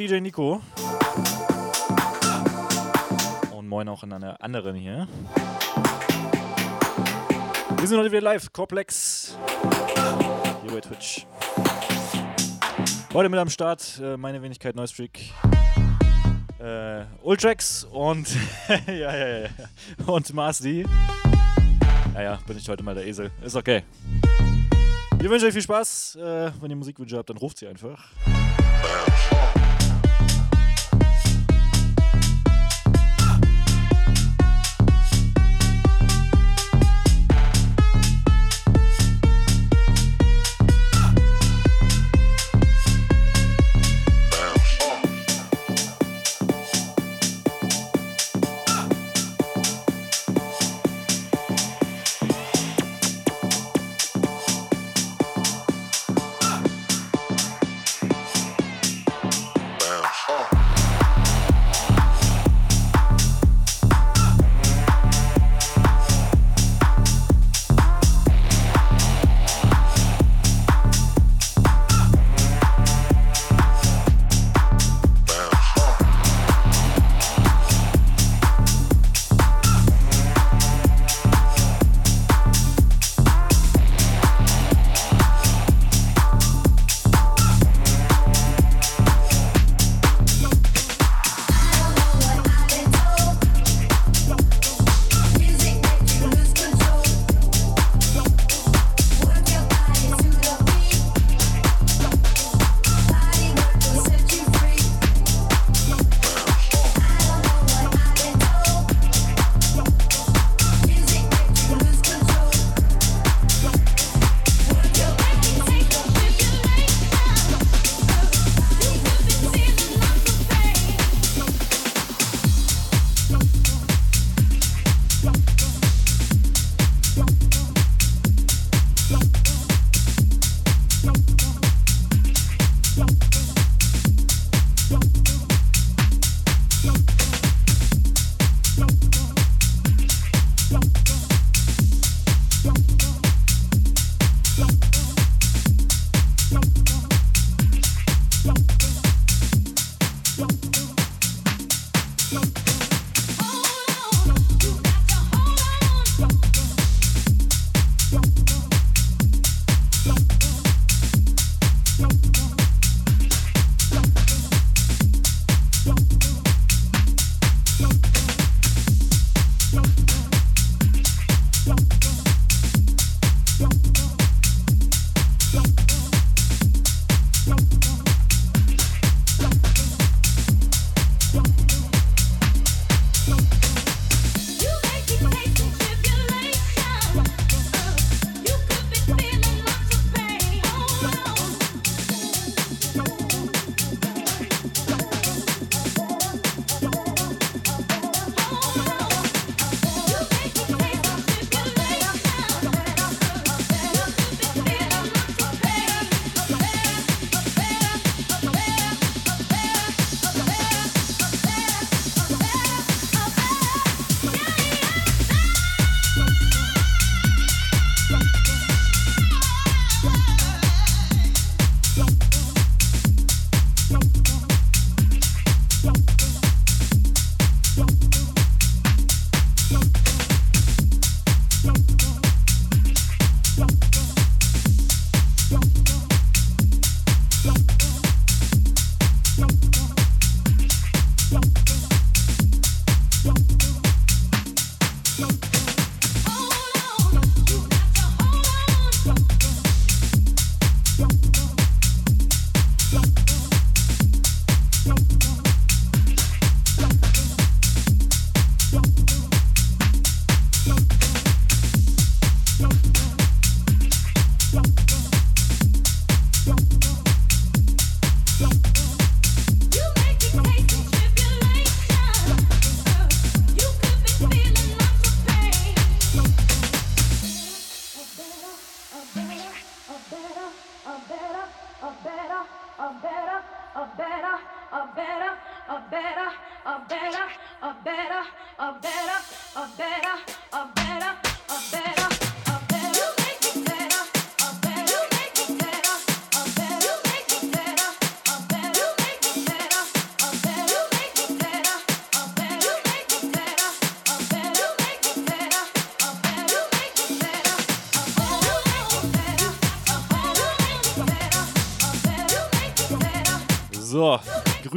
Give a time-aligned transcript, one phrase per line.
[0.00, 0.62] DJ Nico.
[3.52, 5.06] Und moin auch an einer anderen hier.
[7.76, 9.36] Wir sind heute wieder live, Corplex.
[10.62, 11.26] Hier bei Twitch.
[13.12, 15.34] Heute mit am Start äh, meine Wenigkeit Neustreak.
[16.58, 18.26] Äh, Ultrax und
[18.86, 19.50] ja, ja, ja, ja.
[20.06, 20.86] Und Mars D.
[22.14, 23.30] Naja, bin ich heute mal der Esel.
[23.44, 23.82] Ist okay.
[25.18, 26.16] Wir wünschen euch viel Spaß.
[26.16, 28.02] Äh, wenn ihr Musikwünsche habt, dann ruft sie einfach.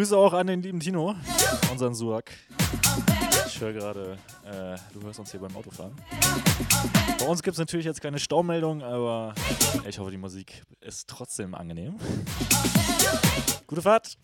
[0.03, 1.15] Grüße auch an den lieben Tino,
[1.72, 2.29] unseren Suak.
[3.48, 5.95] Ich höre gerade, äh, du hörst uns hier beim Autofahren.
[7.17, 9.33] Bei uns gibt es natürlich jetzt keine Staumeldung, aber
[9.88, 11.95] ich hoffe, die Musik ist trotzdem angenehm.
[13.65, 14.17] Gute Fahrt!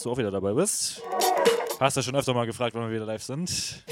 [0.00, 1.02] Dass du auch wieder dabei bist.
[1.78, 3.84] Hast du schon öfter mal gefragt, wann wir wieder live sind.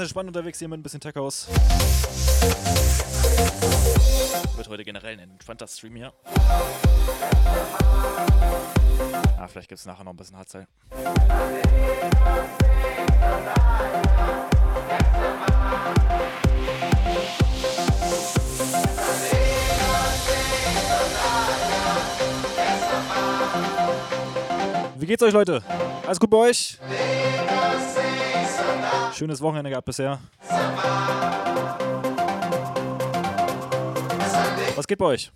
[0.00, 1.46] Ganz entspannt unterwegs hier mit ein bisschen Tech House.
[4.56, 6.14] Wird heute generell ein entspannter Stream hier.
[9.36, 10.66] Ah, vielleicht gibt es nachher noch ein bisschen Hardstyle.
[24.96, 25.62] Wie geht's euch, Leute?
[26.06, 26.78] Alles gut bei euch?
[29.20, 30.18] Schönes Wochenende gehabt bisher.
[34.74, 35.30] Was geht bei euch?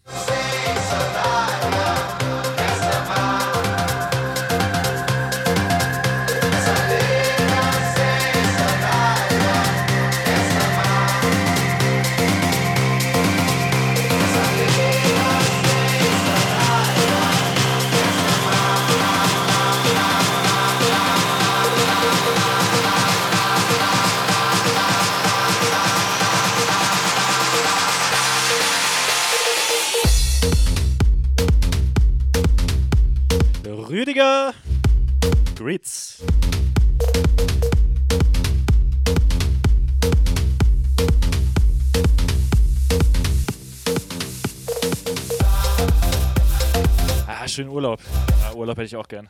[48.64, 49.28] Urlaub hätte ich auch gern.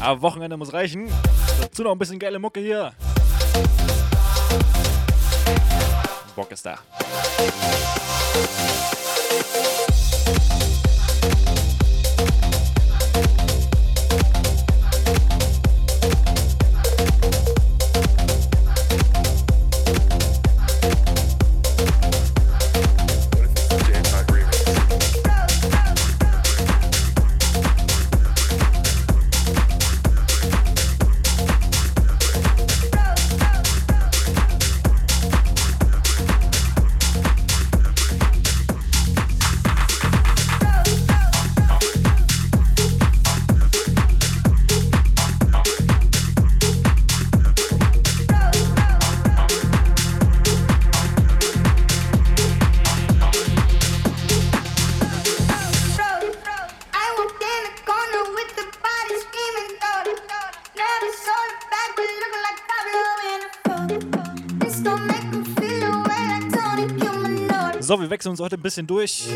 [0.00, 1.10] Aber Wochenende muss reichen.
[1.60, 2.94] Dazu noch ein bisschen geile Mucke hier.
[6.34, 6.78] Bock ist da.
[68.16, 69.28] Wechseln uns heute ein bisschen durch.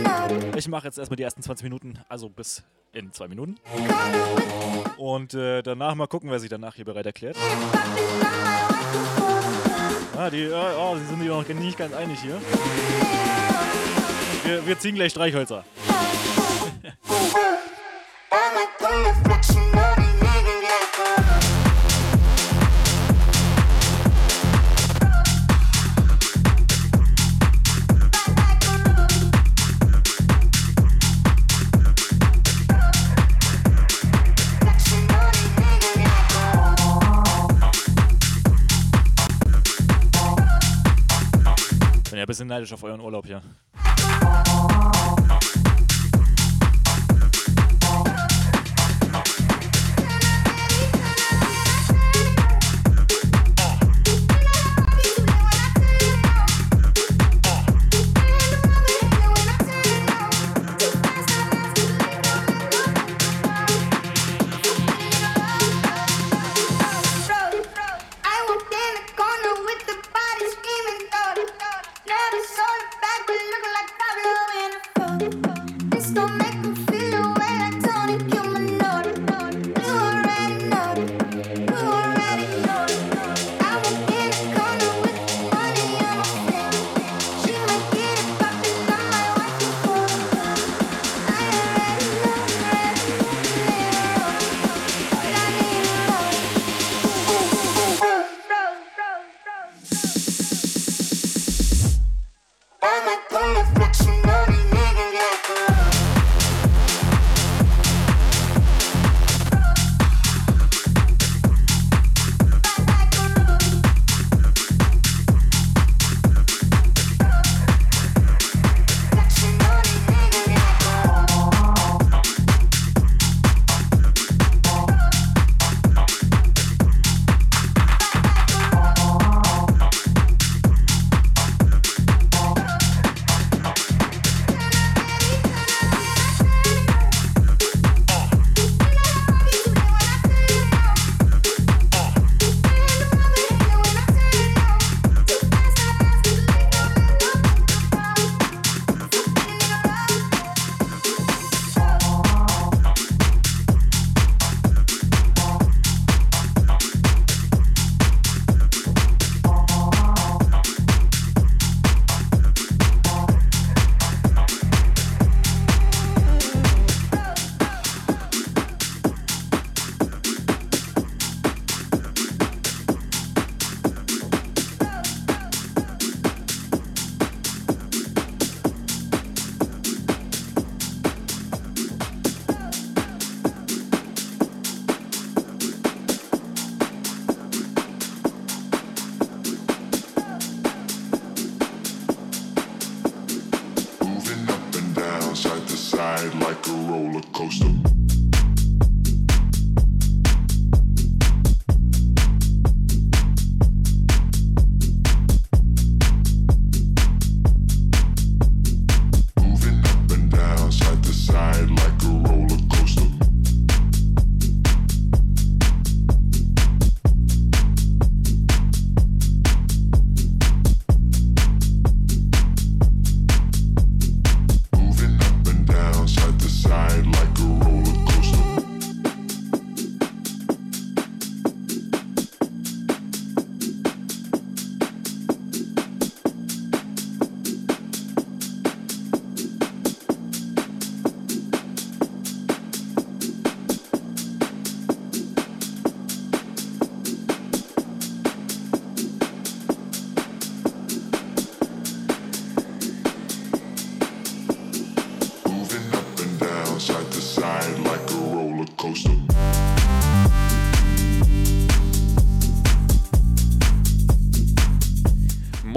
[0.56, 2.62] Ich mache jetzt erstmal die ersten 20 Minuten, also bis
[2.92, 3.56] in zwei Minuten.
[4.96, 7.36] Und äh, danach mal gucken, wer sich danach hier bereit erklärt.
[10.16, 12.40] Ah, die, oh, die sind sich noch nicht ganz einig hier.
[14.44, 15.62] Wir, wir ziehen gleich Streichhölzer.
[42.50, 43.40] Neidisch auf euren Urlaub hier.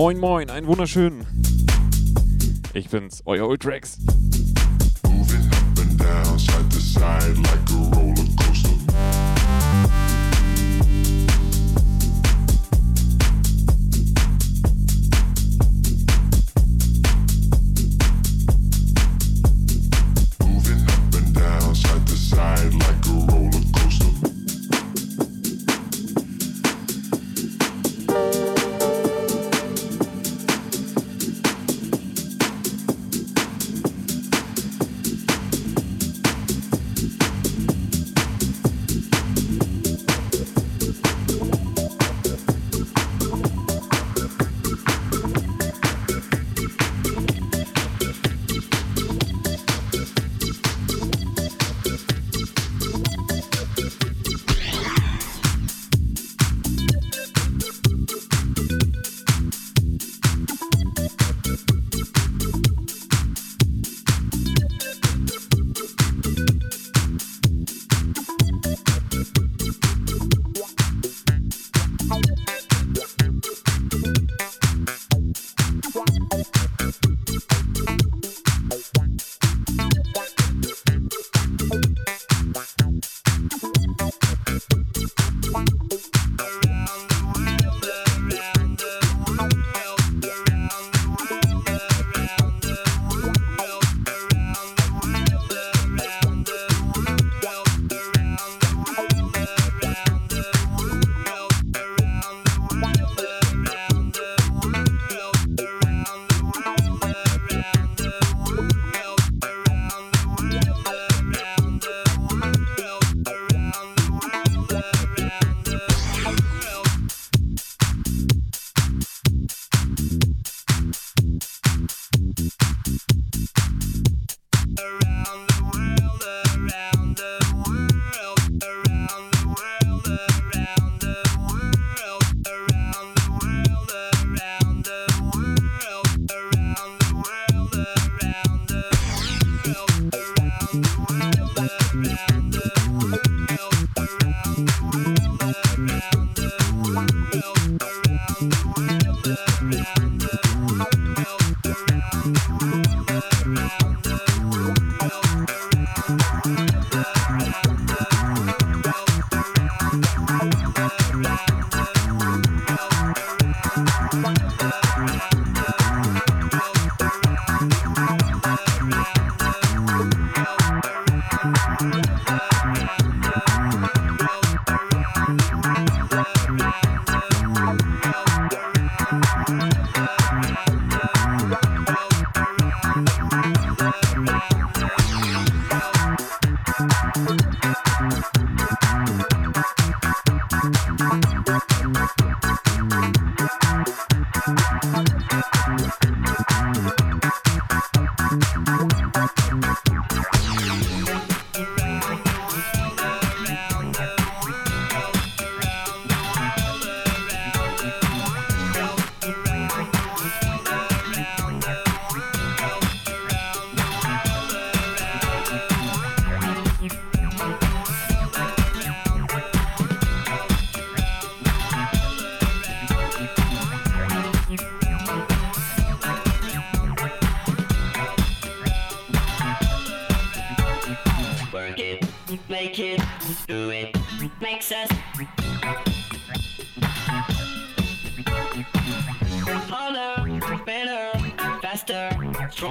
[0.03, 1.25] Moin, moin, einen wunderschönen.
[2.73, 3.99] Ich bin's, euer Ultrax.
[5.07, 7.52] Moving up and down, side to side, like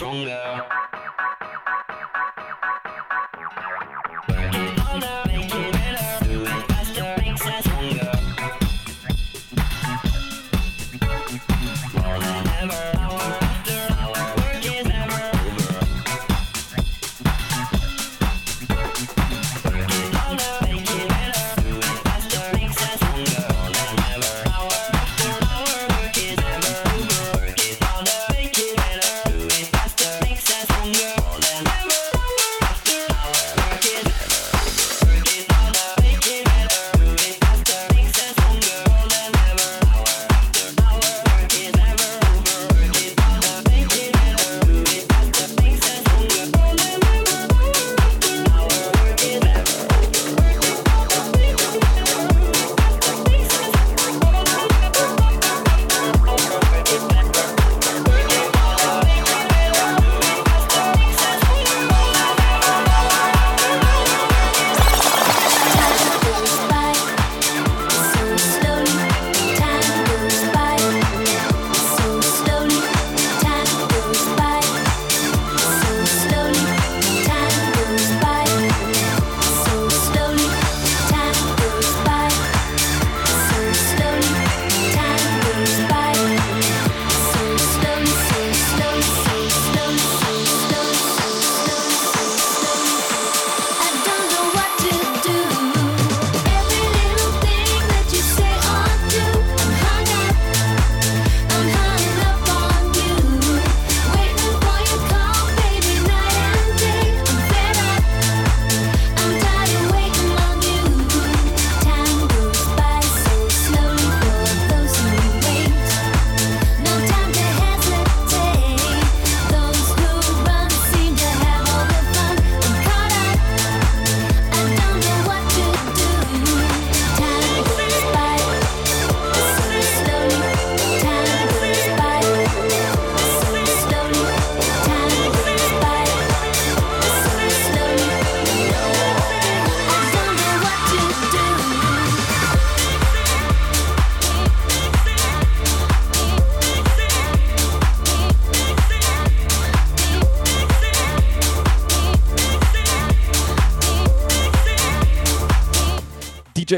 [0.00, 0.64] stronger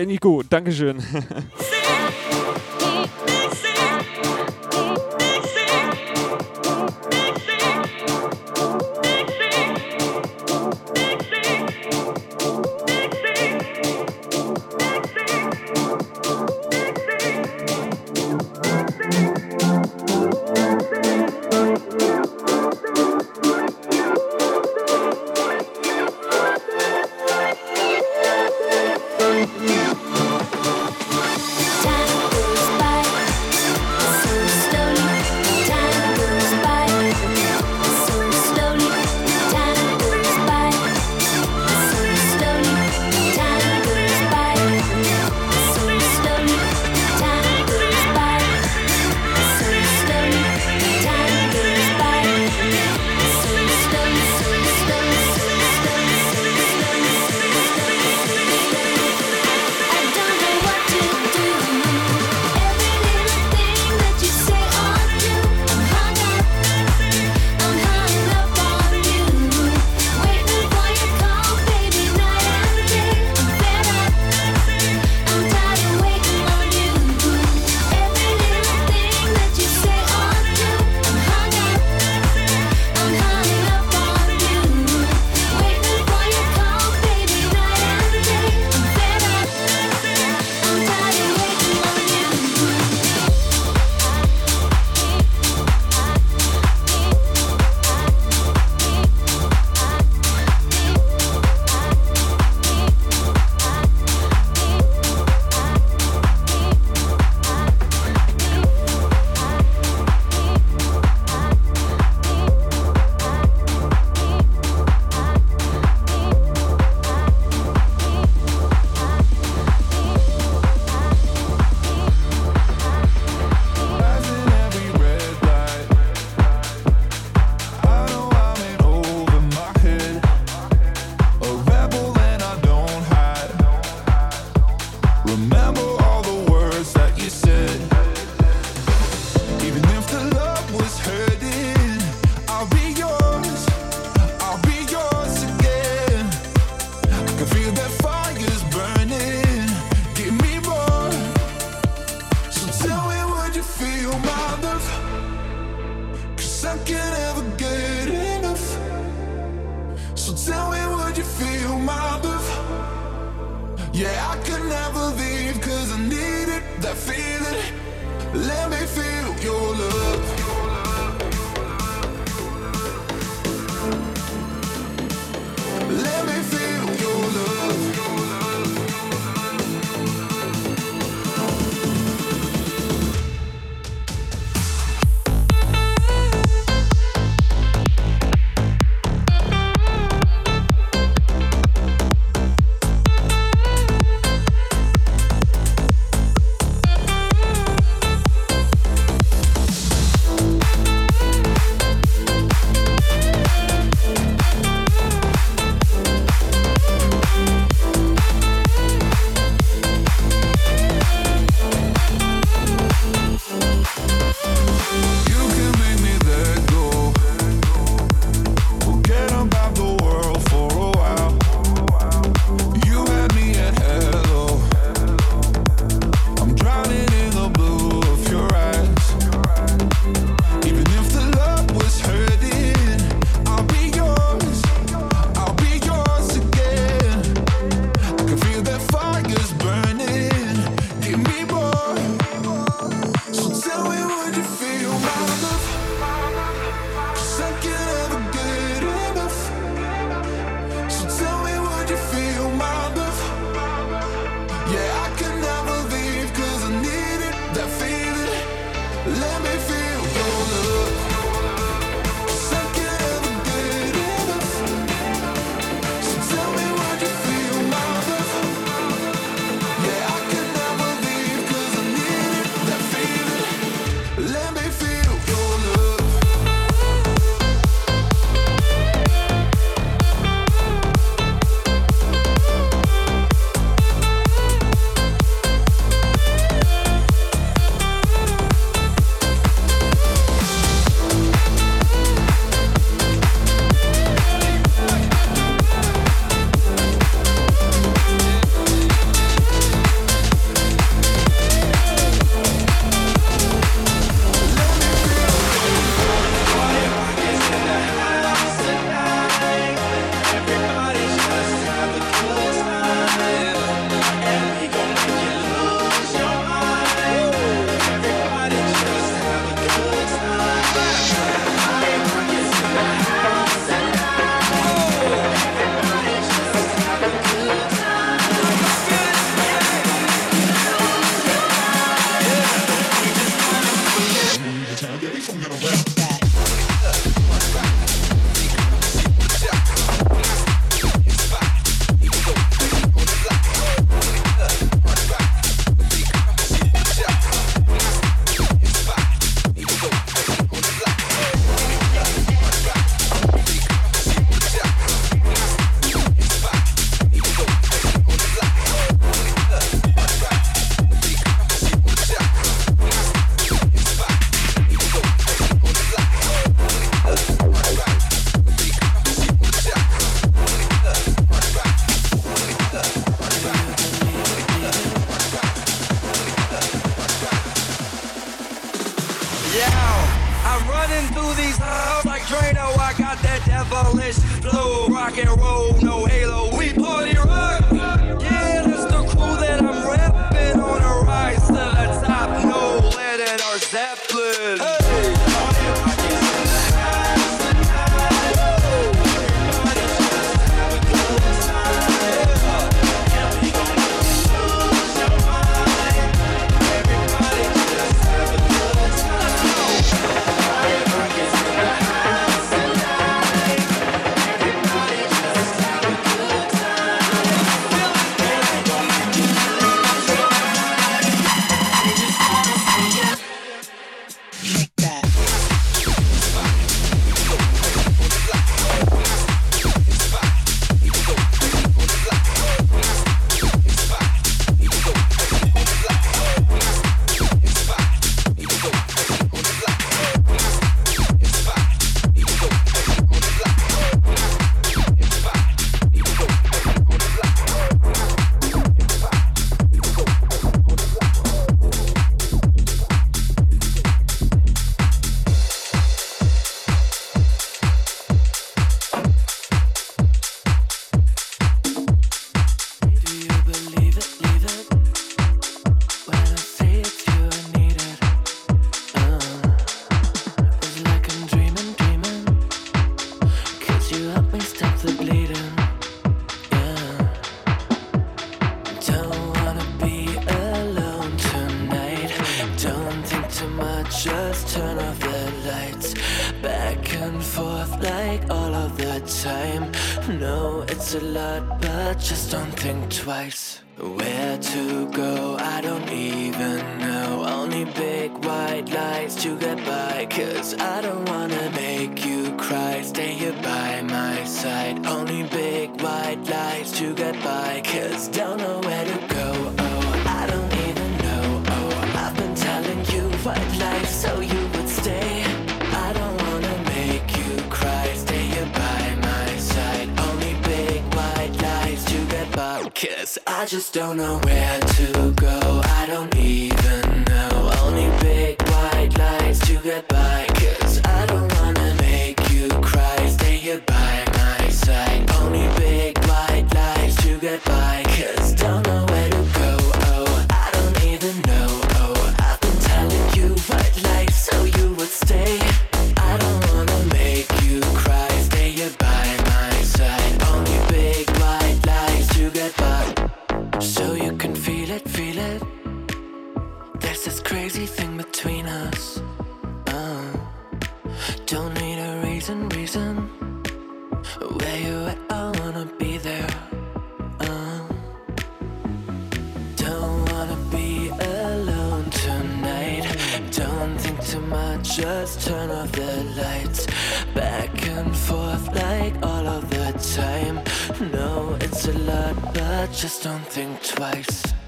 [0.05, 0.32] Nico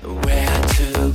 [0.02, 1.14] where to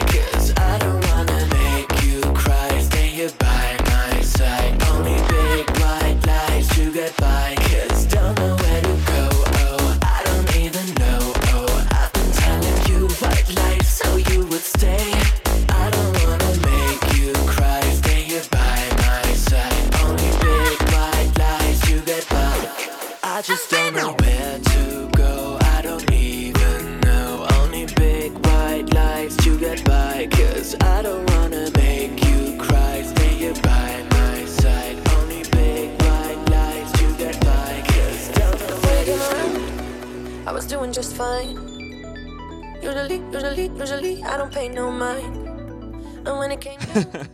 [0.00, 1.05] Cause I don't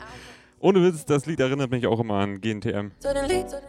[0.60, 2.90] Ohne Witz, das Lied erinnert mich auch immer an GNTM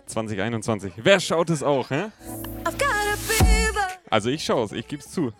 [0.06, 0.94] 2021.
[0.98, 2.12] Wer schaut es auch, hä?
[4.10, 5.32] Also ich schaue es, ich gebe es zu.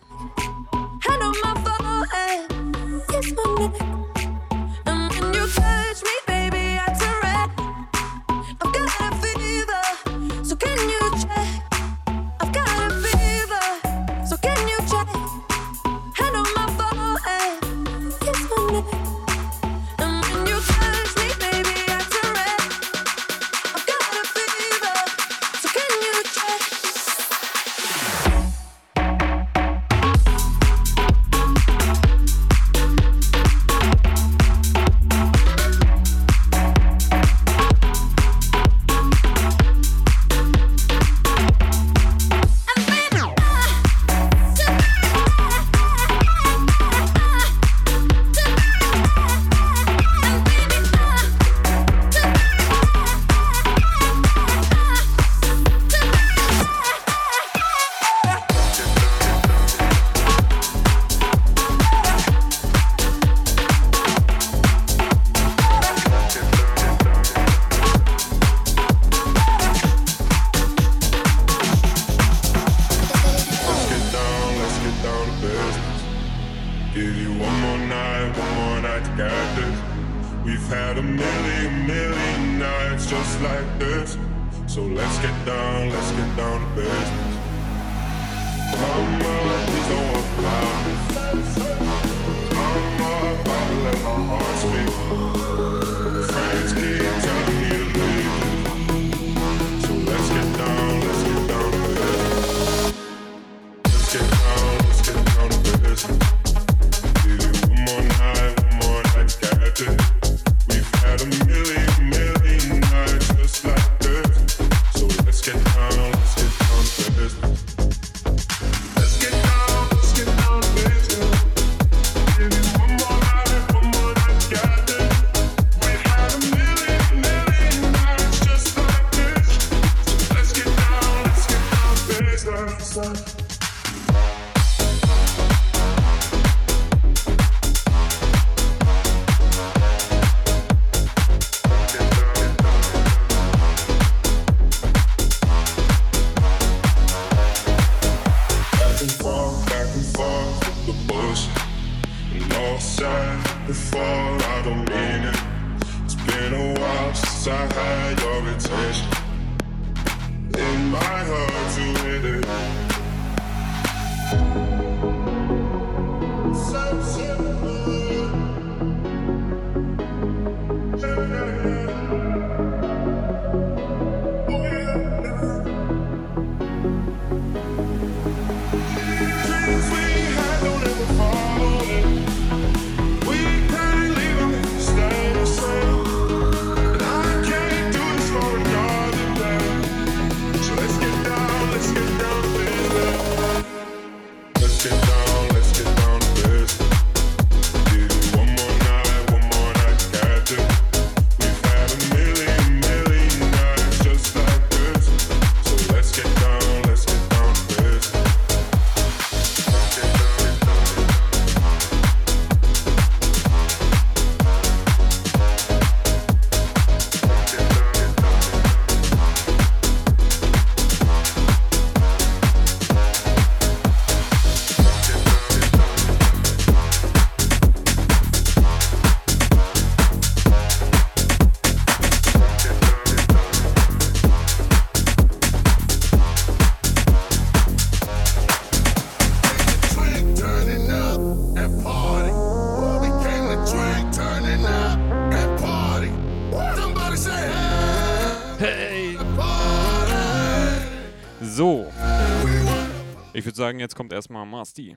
[253.44, 254.96] ich würde sagen, jetzt kommt erstmal Mars D.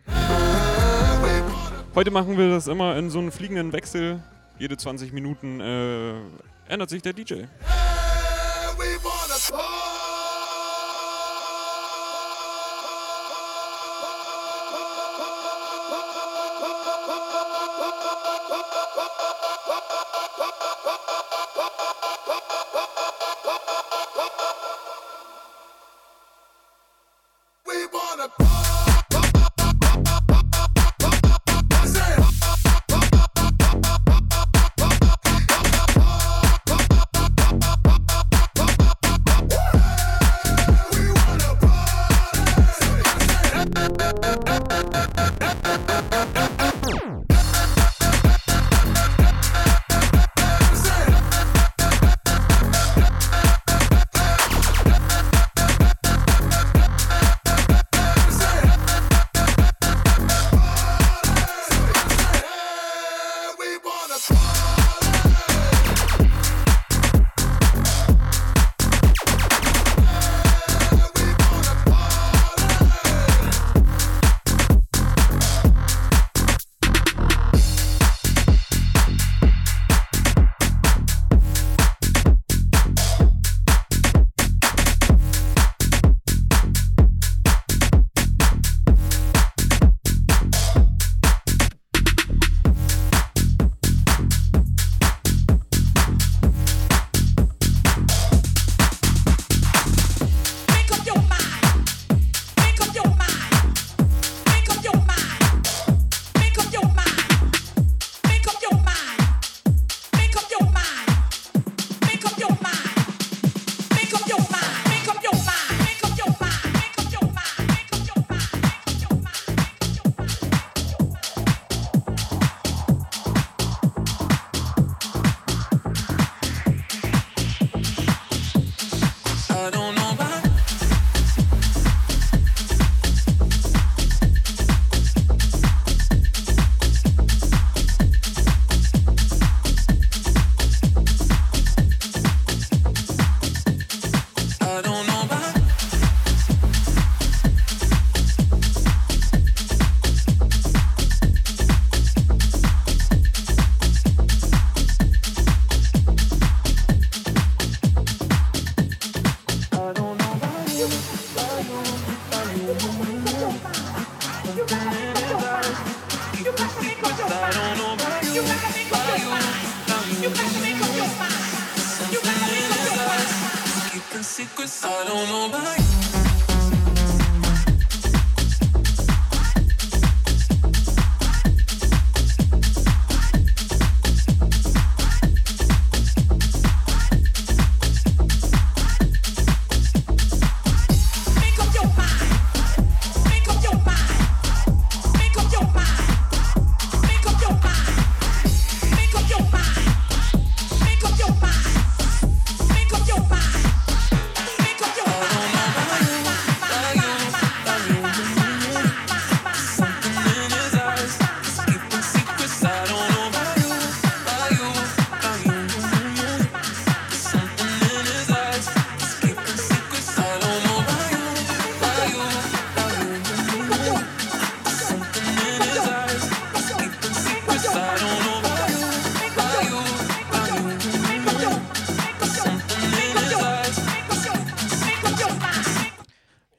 [1.94, 4.24] Heute machen wir das immer in so einem fliegenden Wechsel.
[4.58, 6.14] Jede 20 Minuten äh,
[6.70, 7.34] ändert sich der DJ.
[7.34, 7.46] Hey,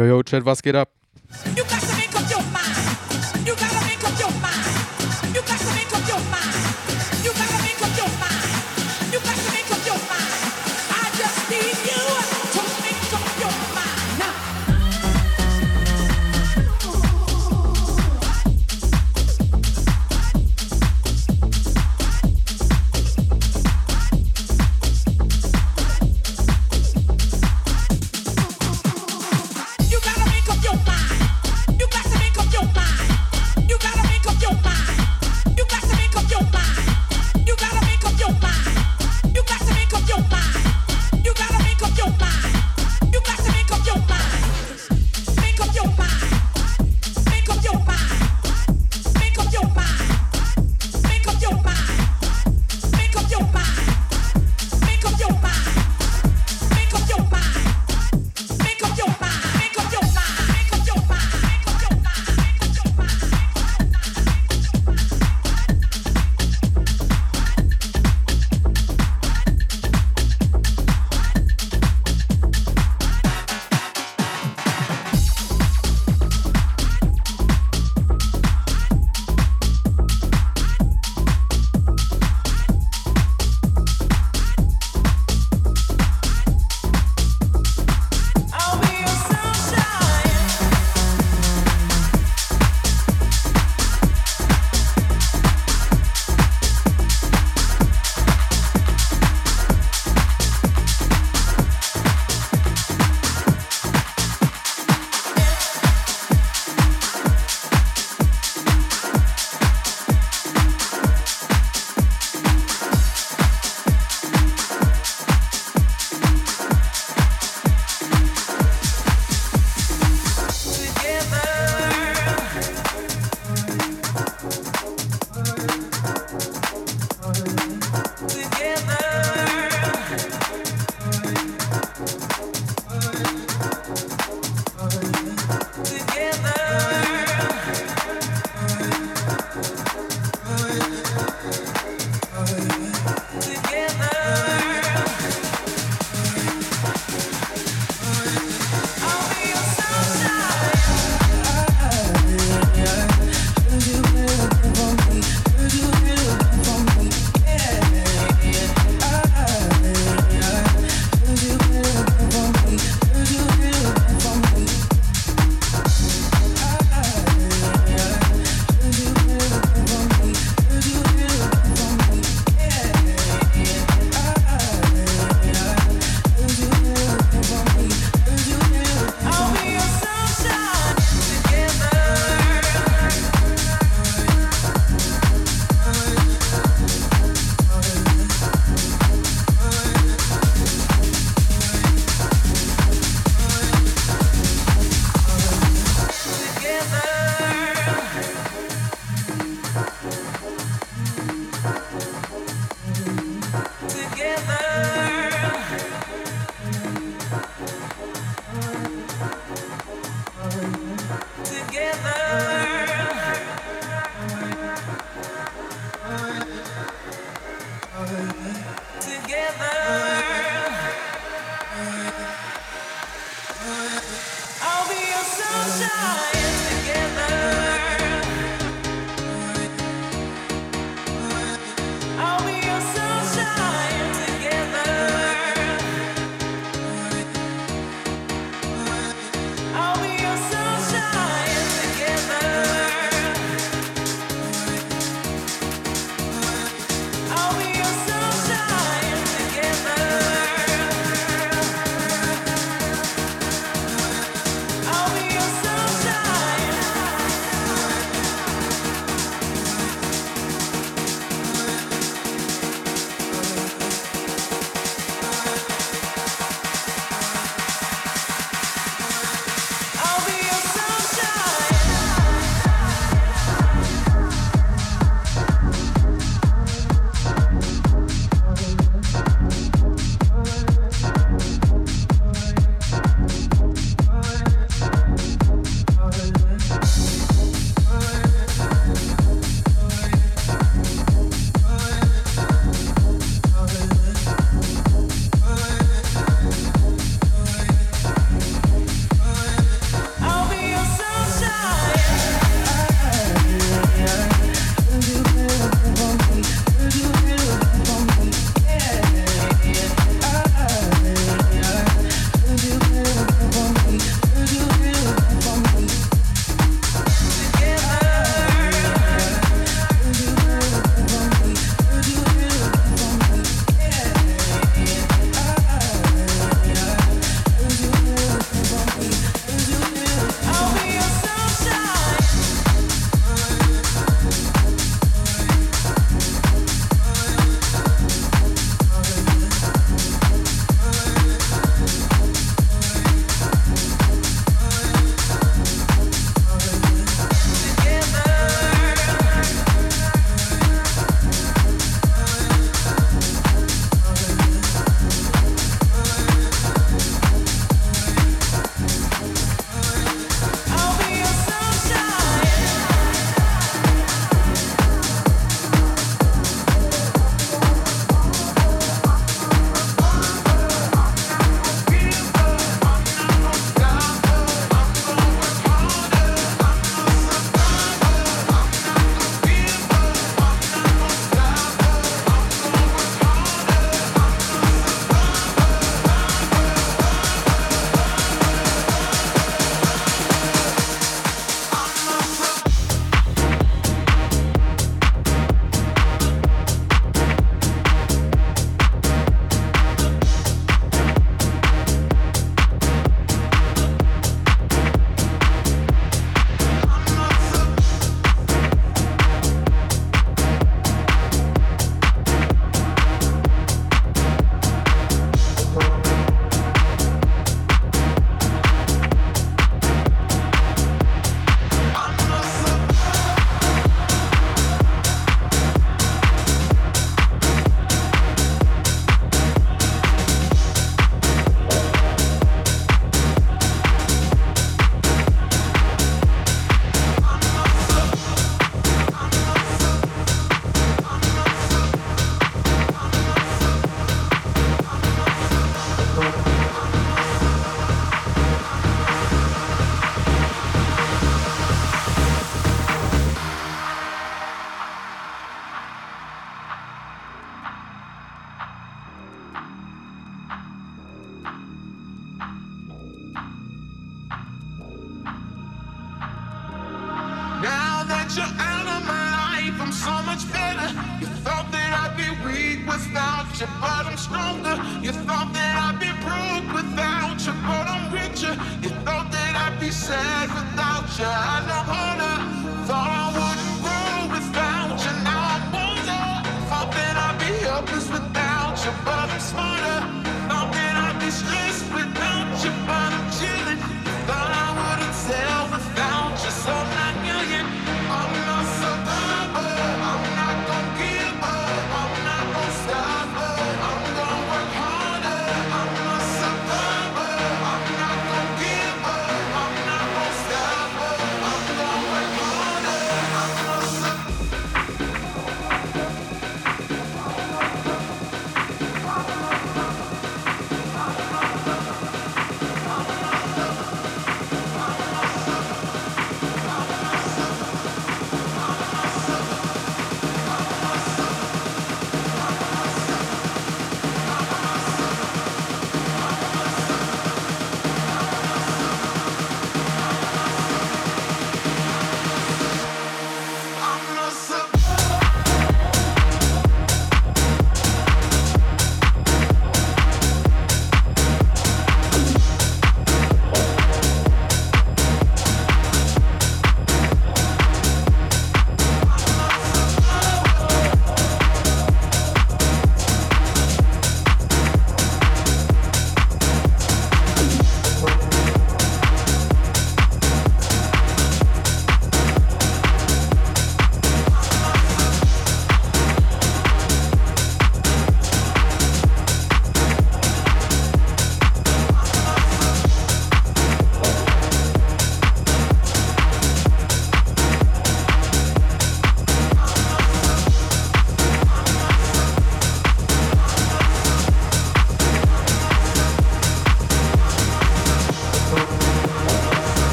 [0.00, 0.89] Jojo, Chat, was geht ab?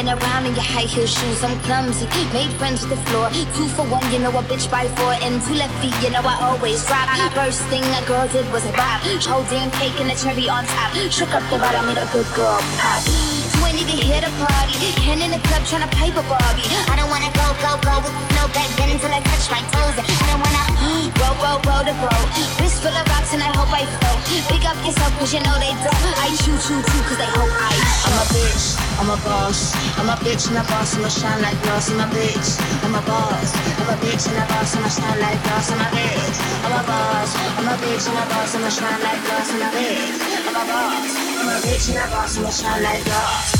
[0.00, 2.06] Wobbling around in your high heel shoes, I'm clumsy.
[2.32, 3.28] Made friends with the floor.
[3.54, 5.12] Two for one, you know a bitch by four.
[5.20, 7.08] And two left feet, you know I always drop.
[7.34, 9.02] First thing a girl did was a bop.
[9.28, 10.94] Whole damn cake and a cherry on top.
[11.10, 13.29] Shook up the bottom, made a good girl pop.
[13.80, 14.76] Even here to party.
[15.08, 16.68] Hen in the club tryna pipe a Barbie.
[16.92, 19.96] I don't wanna go, go, go with no back then until I touch my toes.
[19.96, 20.64] I don't wanna
[21.16, 22.28] roll, roll, roll the boat.
[22.60, 24.20] Wrist full of rocks and I hope I float.
[24.52, 26.14] Big up yourself cause you know they don't.
[26.20, 27.72] I choo choo choo cause they hope I
[28.04, 29.72] I'm a bitch, I'm a boss.
[29.96, 31.88] I'm a bitch and a boss, I'ma shine like gloss.
[31.88, 33.48] I'm a bitch, I'm a boss.
[33.80, 35.72] I'm a bitch and a boss, I'ma shine like gloss.
[35.72, 36.36] I'm a bitch,
[36.68, 37.30] I'm a boss.
[37.56, 39.48] I'm a bitch and a boss, I'ma shine like gloss.
[39.56, 41.12] I'm a bitch, I'm a boss.
[41.40, 43.59] I'm a bitch and a boss, I'ma shine like gloss.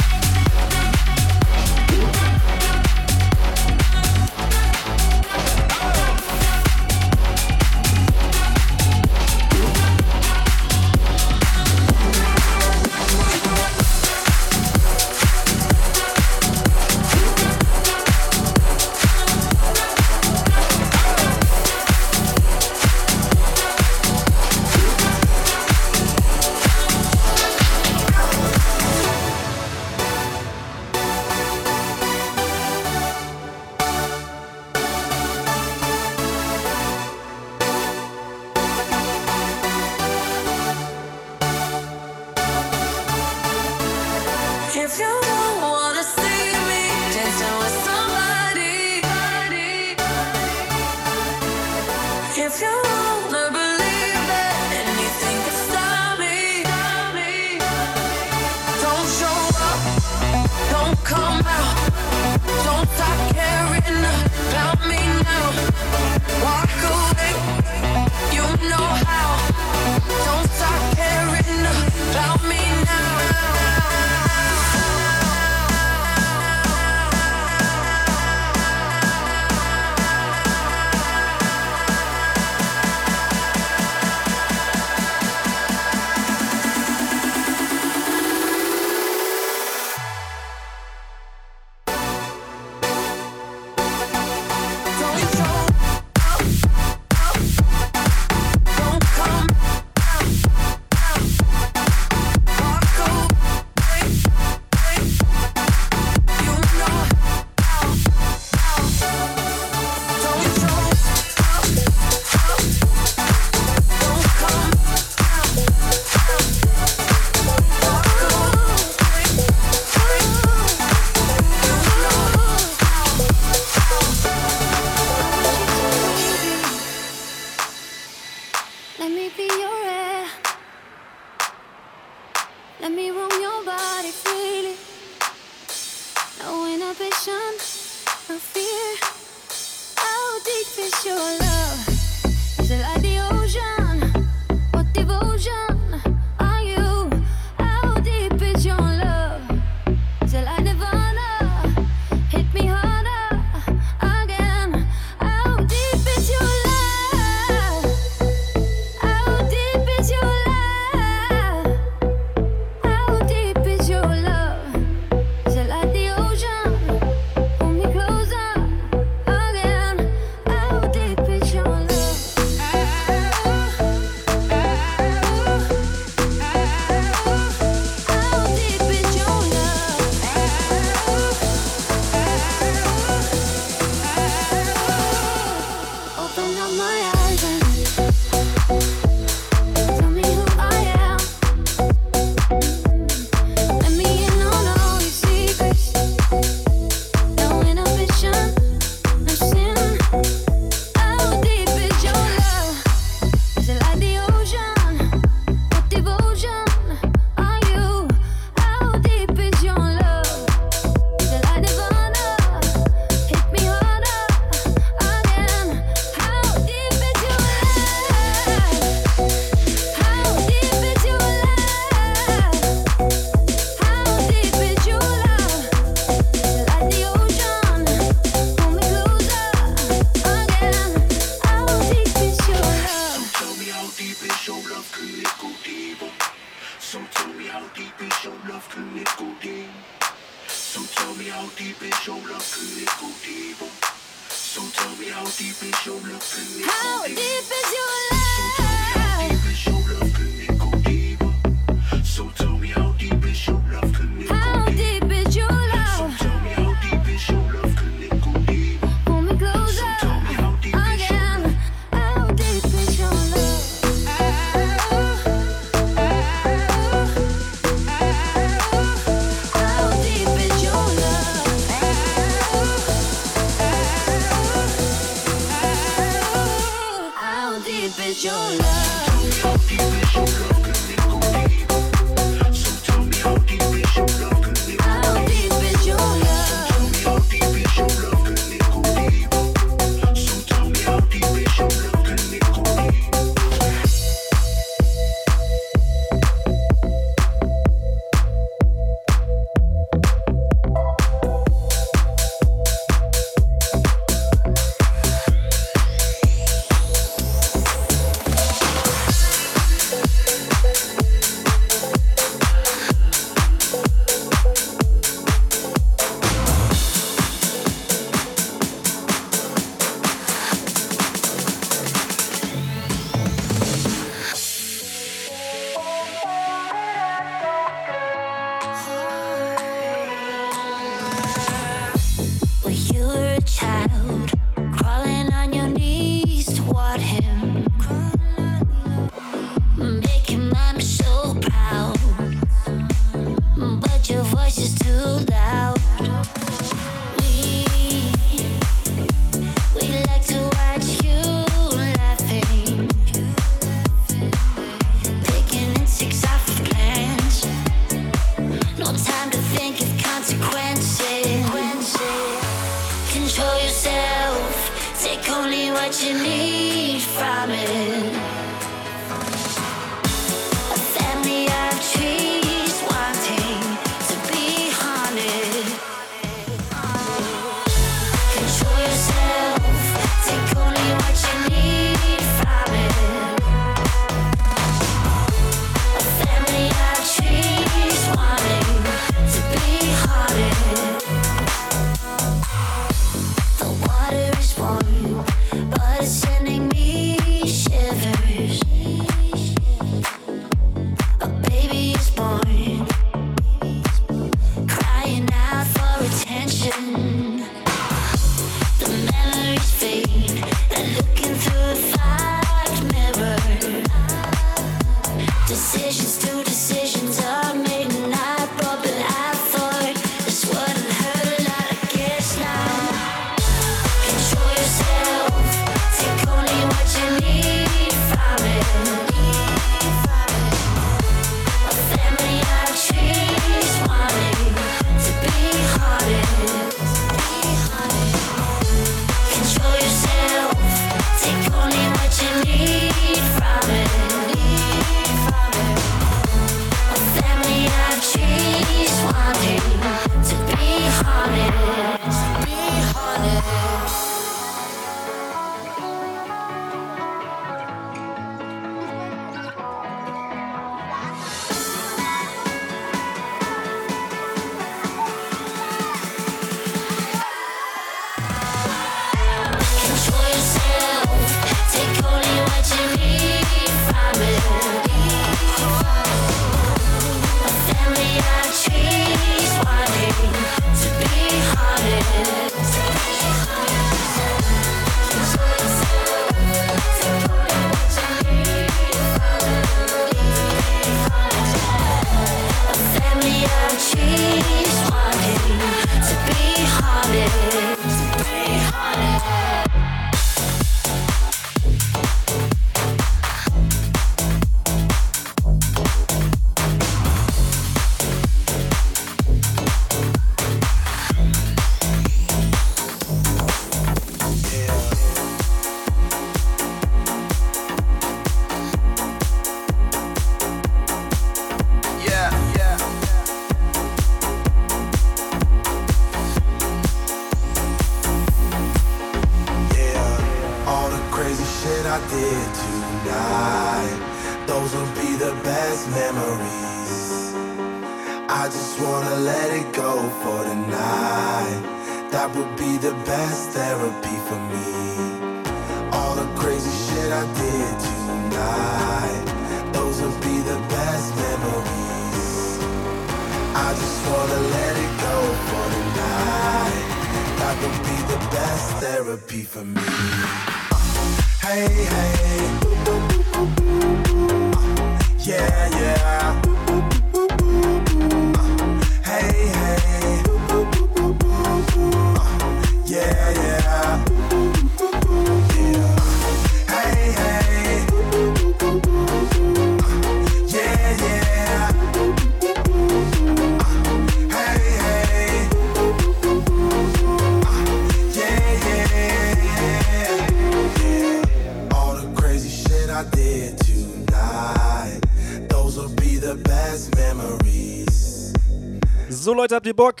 [599.50, 600.00] Leute, habt ihr Bock?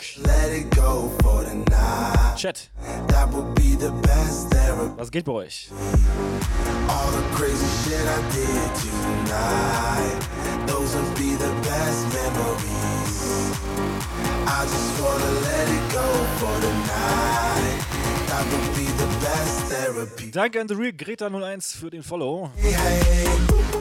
[2.36, 2.70] Chat.
[4.96, 5.68] Was geht bei euch?
[6.86, 10.20] All the crazy shit I did tonight.
[10.68, 13.50] Those would be the best memories.
[14.46, 16.06] I just wanna let it go
[16.38, 17.80] for the night.
[18.28, 20.30] That would be the best therapy.
[20.30, 22.50] Danke an The Real Greta01 für den Follow.
[22.56, 23.28] Hey, hey.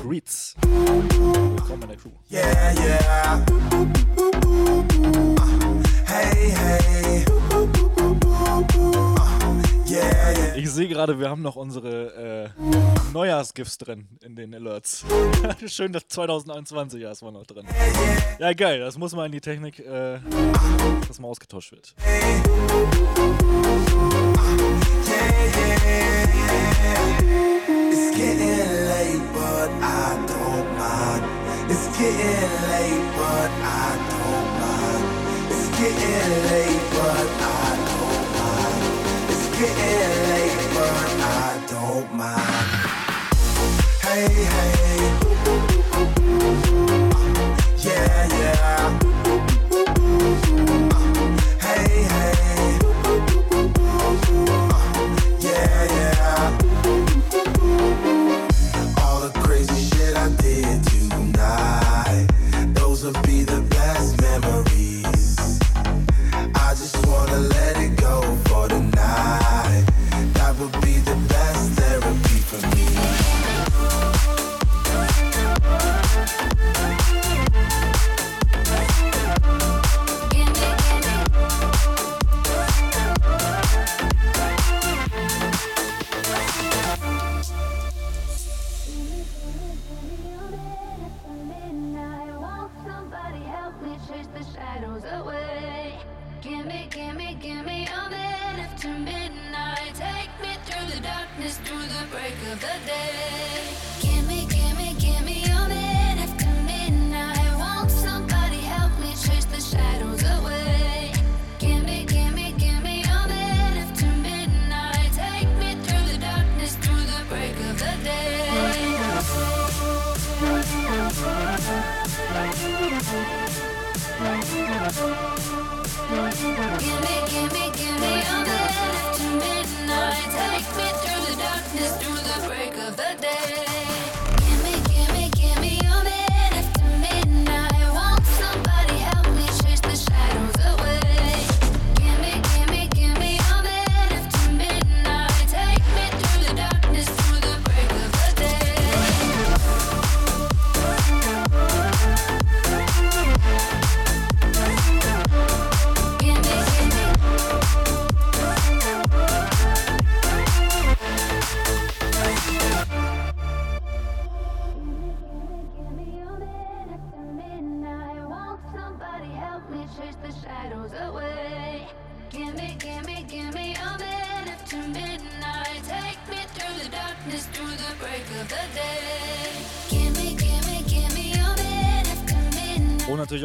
[0.03, 0.55] Reeds.
[0.63, 2.11] Willkommen in der Crew.
[2.27, 4.38] Yeah, yeah.
[10.55, 12.61] Ich sehe gerade, wir haben noch unsere äh,
[13.13, 15.05] Neujahrsgifts drin in den Alerts.
[15.65, 17.65] Schön, dass 2021 erstmal noch drin.
[18.39, 20.19] Ja, geil, das muss mal in die Technik, äh,
[21.07, 21.95] dass mal ausgetauscht wird.
[27.91, 31.23] It's getting late, but I don't mind.
[31.71, 34.08] It's getting late, but I don't mind.
[44.25, 45.18] hey, hey.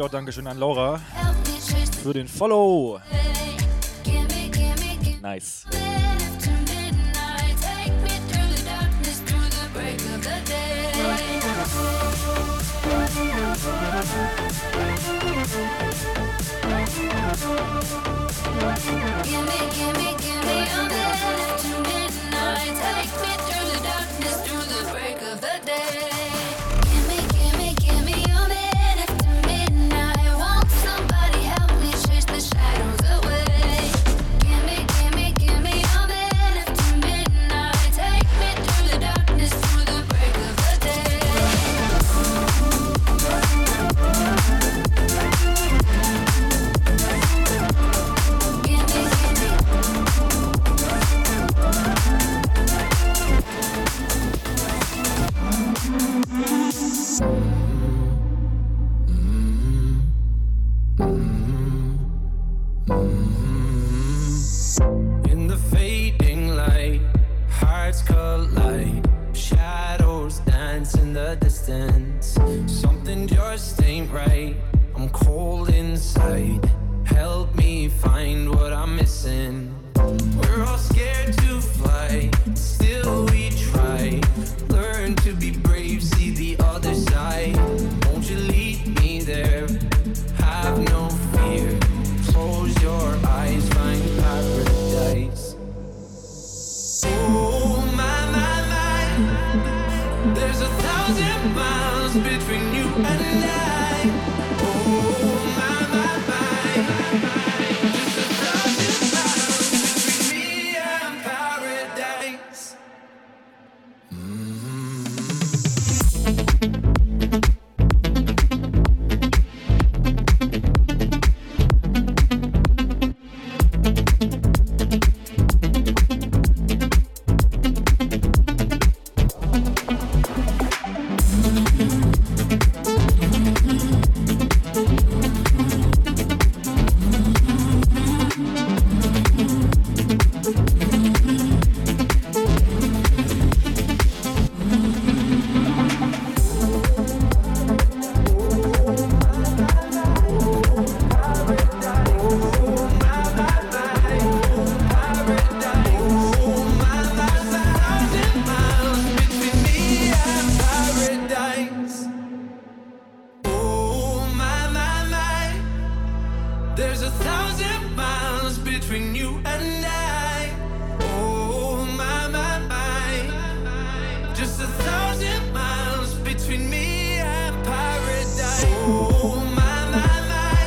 [0.05, 0.99] auch Dankeschön an Laura
[2.03, 2.99] für den Follow.
[5.21, 5.64] Nice.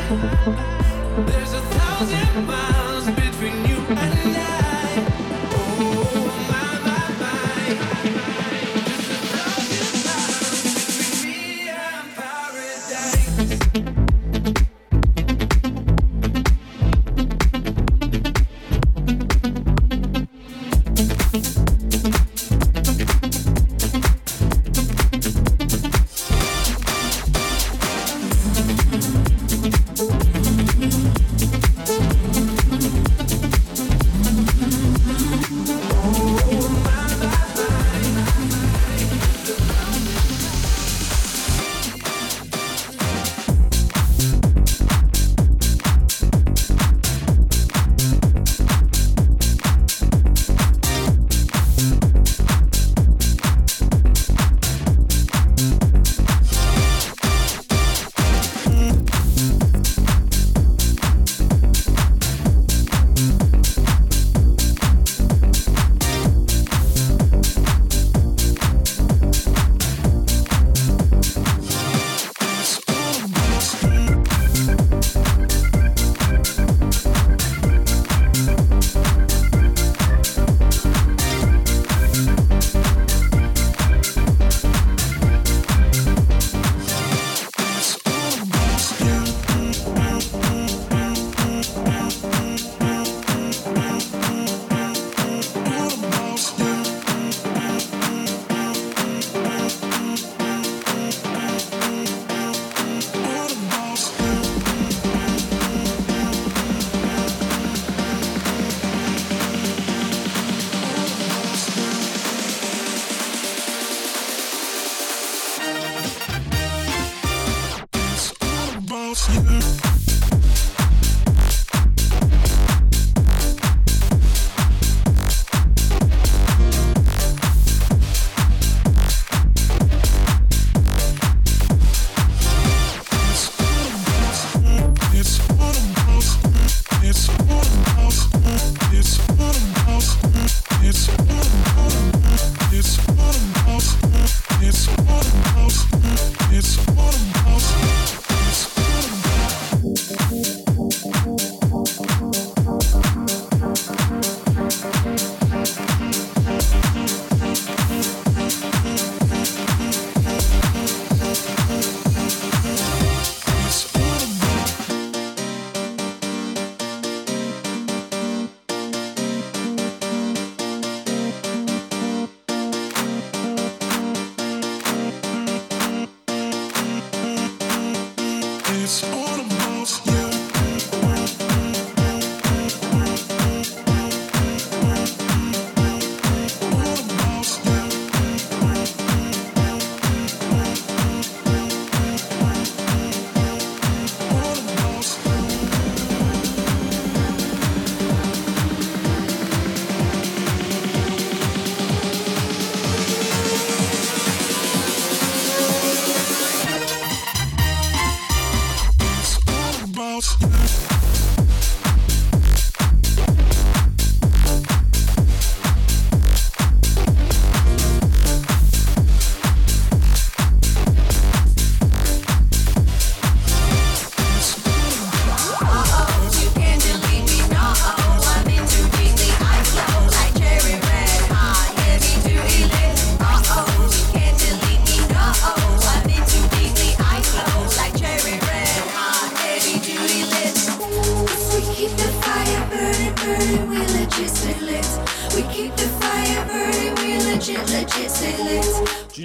[0.09, 3.68] There's a thousand miles between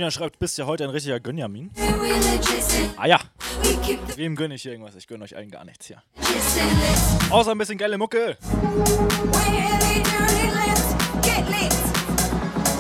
[0.04, 1.72] Gina schreibt, bist ja heute ein richtiger Gönjamin.
[2.98, 3.22] Ah ja,
[4.18, 4.96] wem gönne ich hier irgendwas?
[4.96, 6.04] Ich gönne euch allen gar nichts hier.
[7.30, 8.38] Außer ein bisschen geile Mucke.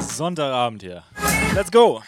[0.01, 1.03] Sonntagabend hier.
[1.55, 2.03] Let's go.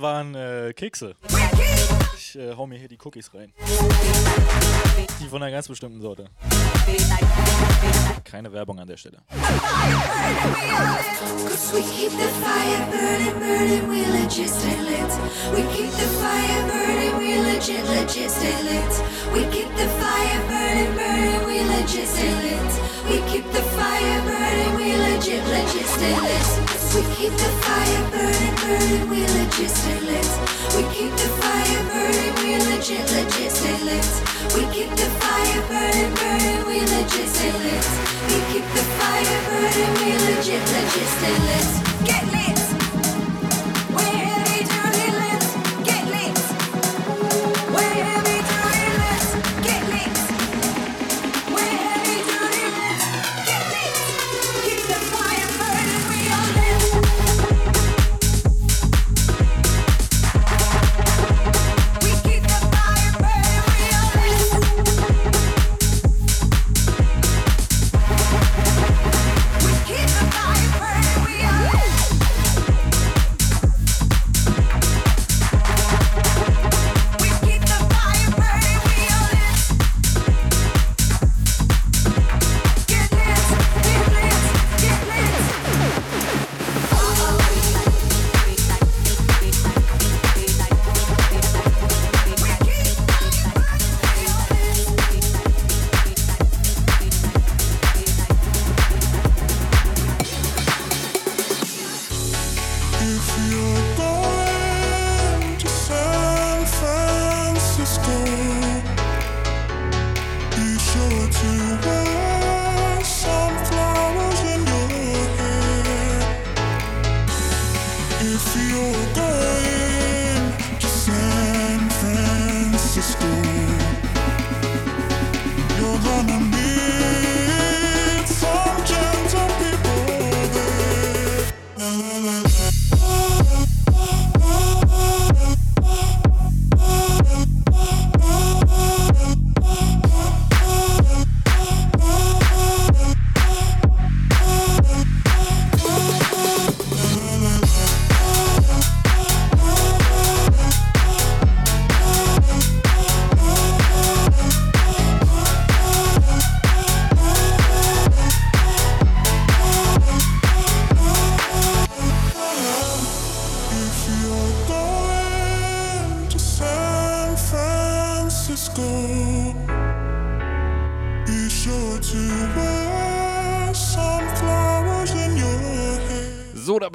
[0.00, 1.14] Das waren äh, Kekse.
[2.16, 3.52] Ich äh, hau mir hier die Cookies rein.
[5.20, 6.24] Die von einer ganz bestimmten Sorte.
[8.24, 9.18] Keine Werbung an der Stelle.
[11.72, 12.12] We keep
[23.52, 26.79] the fire burning, we legit, legit stay lit.
[26.92, 30.26] We keep the fire burning, burning, we legit stay lit.
[30.74, 34.10] We keep the fire burning, we legit, legit stay lit.
[34.56, 37.86] We keep the fire burning, burning, we legit stay lit.
[38.26, 41.90] We keep the fire burning, we legit, legit stay lit.
[42.00, 42.69] We keep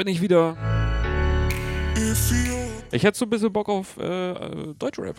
[0.06, 0.56] bin ich wieder.
[2.92, 4.36] Ich hätte so ein bisschen Bock auf äh,
[4.78, 5.16] Deutschrap.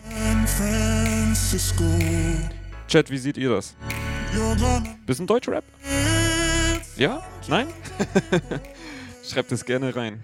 [2.87, 3.75] Chat, wie seht ihr das?
[5.05, 5.65] Bisschen Deutschrap?
[6.97, 7.21] Ja?
[7.49, 7.67] Nein?
[9.29, 10.23] Schreibt es gerne rein.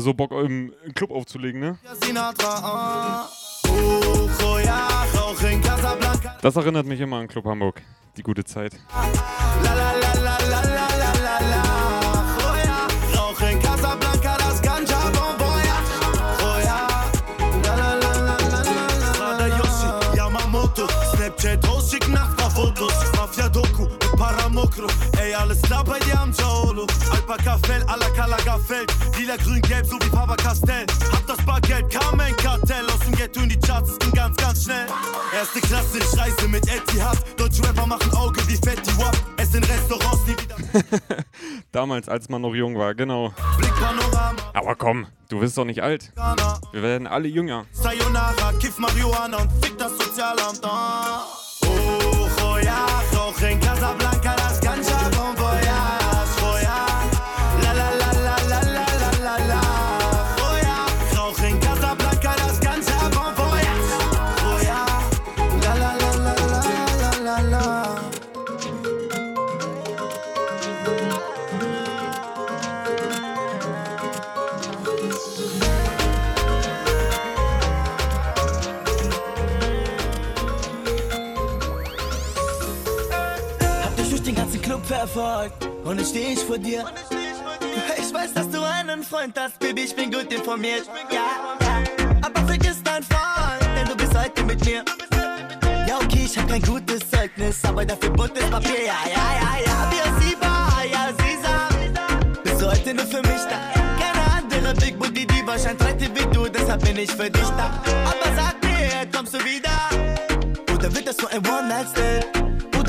[0.00, 1.78] ja so Bock, im Club aufzulegen, ne?
[6.42, 7.82] Das erinnert mich immer an Club Hamburg,
[8.16, 8.72] die gute Zeit.
[21.40, 23.86] Snapchat rausschicken nach paar Fotos Mafia-Doku
[24.16, 24.86] Paramokro
[25.18, 30.34] Ey, alles klar bei dir am Jaolo Alpaka-Fell, Alakalaga-Feld Lila, grün, gelb, so wie Papa
[30.36, 30.86] Castell.
[31.12, 32.86] Hab das Bargeld, kam ein Kartell.
[32.86, 34.86] Aus dem Ghetto in die Charts, es ging ganz, ganz schnell.
[35.34, 37.18] Erste Klasse, ich reise mit Etihad.
[37.38, 39.14] Deutsche Rapper machen Auge wie Fatty Wap.
[39.36, 40.56] Es sind Restaurants die wieder.
[41.72, 43.34] Damals, als man noch jung war, genau.
[44.54, 46.14] Aber komm, du bist doch nicht alt.
[46.72, 47.66] Wir werden alle jünger.
[47.72, 50.60] Sayonara, kiff Marihuana und fick das Sozialamt.
[50.62, 51.39] Oh.
[85.20, 86.84] verfolgt und jetzt steh ich vor dir.
[87.98, 90.84] Ich weiß, dass du einen Freund hast, Baby, ich bin gut informiert.
[91.10, 91.16] Ja,
[91.60, 91.82] ja.
[92.22, 94.84] Aber vergiss dein Freund, denn du bist heute mit mir.
[95.86, 98.84] Ja, okay, ich hab kein gutes Zeugnis, aber dafür buntes Papier.
[98.86, 99.90] Ja, ja, ja, ja.
[100.20, 100.84] Wir war.
[100.84, 102.40] ja, sie Sisa.
[102.42, 103.58] Bist du heute nur für mich da?
[104.00, 107.82] Keine andere Big Booty, die wahrscheinlich reite wie du, deshalb bin ich für dich da.
[108.04, 109.76] Aber sag mir, kommst du wieder?
[110.74, 112.39] Oder wird das so ein One-Night-Stand?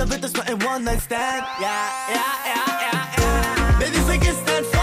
[0.02, 1.46] love it, that's my one night stand.
[1.60, 2.16] Yeah, yeah,
[2.46, 3.80] yeah, yeah, yeah.
[3.80, 4.81] Baby, we can stand for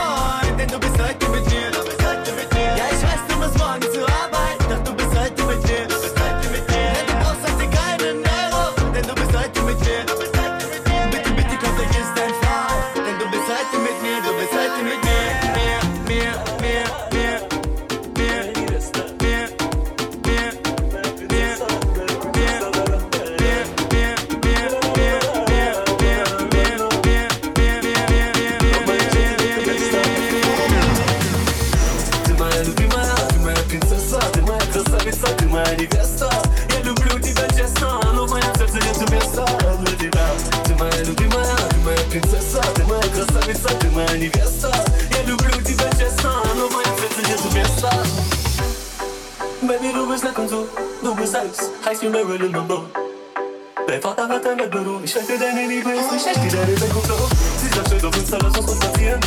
[40.69, 44.71] Ты моя любимая, ты моя принцесса Ты моя красавица, ты моя невеста
[45.17, 47.91] Я люблю тебя честно, но в моем сердце нету места
[49.63, 50.69] Baby, du bist nett und so,
[51.03, 52.85] du bist alles, heißt wie Marilyn Monroe
[53.87, 57.15] Dein Vater hat ein Wettbüro, ich schenke deine Liebe, ist nicht schlecht wie deine Sekunde
[57.63, 59.21] Sie sagt, steht auf Insta, lass uns kontaktieren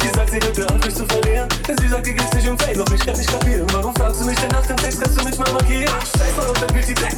[0.00, 2.56] Sie sagt, sie hätte Angst, mich zu verlieren Denn sie sagt, ihr geht's nicht um
[2.56, 5.20] Fame, doch ich kann nicht kapieren Warum fragst du mich denn nach dem Text, kannst
[5.20, 5.88] du mich mal markieren?
[5.88, 7.16] Scheiß mal auf dein Beauty Black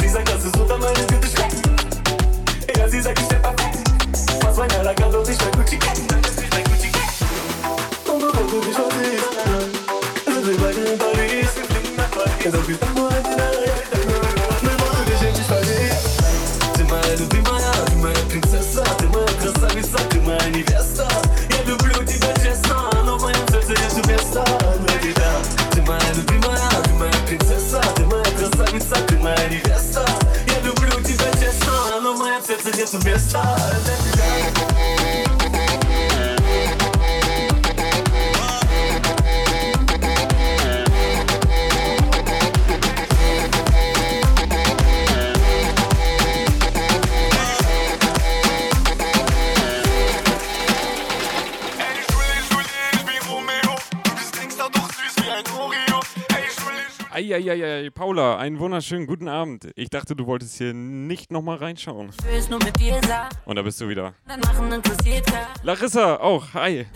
[0.00, 1.17] Sie sagt, das ist unter meinen
[4.88, 5.96] Alter kann doch nicht mein Gucci Gang.
[6.08, 8.12] Das ist nicht mein Gucci Gang.
[8.12, 9.30] Und bevor du dich versiehst,
[10.24, 11.48] sind wir beide in Paris.
[12.44, 13.07] Ja, doch
[57.50, 59.70] Eieiei, Paula, einen wunderschönen guten Abend.
[59.74, 62.10] Ich dachte, du wolltest hier nicht nochmal reinschauen.
[63.46, 64.12] Und da bist du wieder.
[65.62, 66.86] Larissa, auch, hi.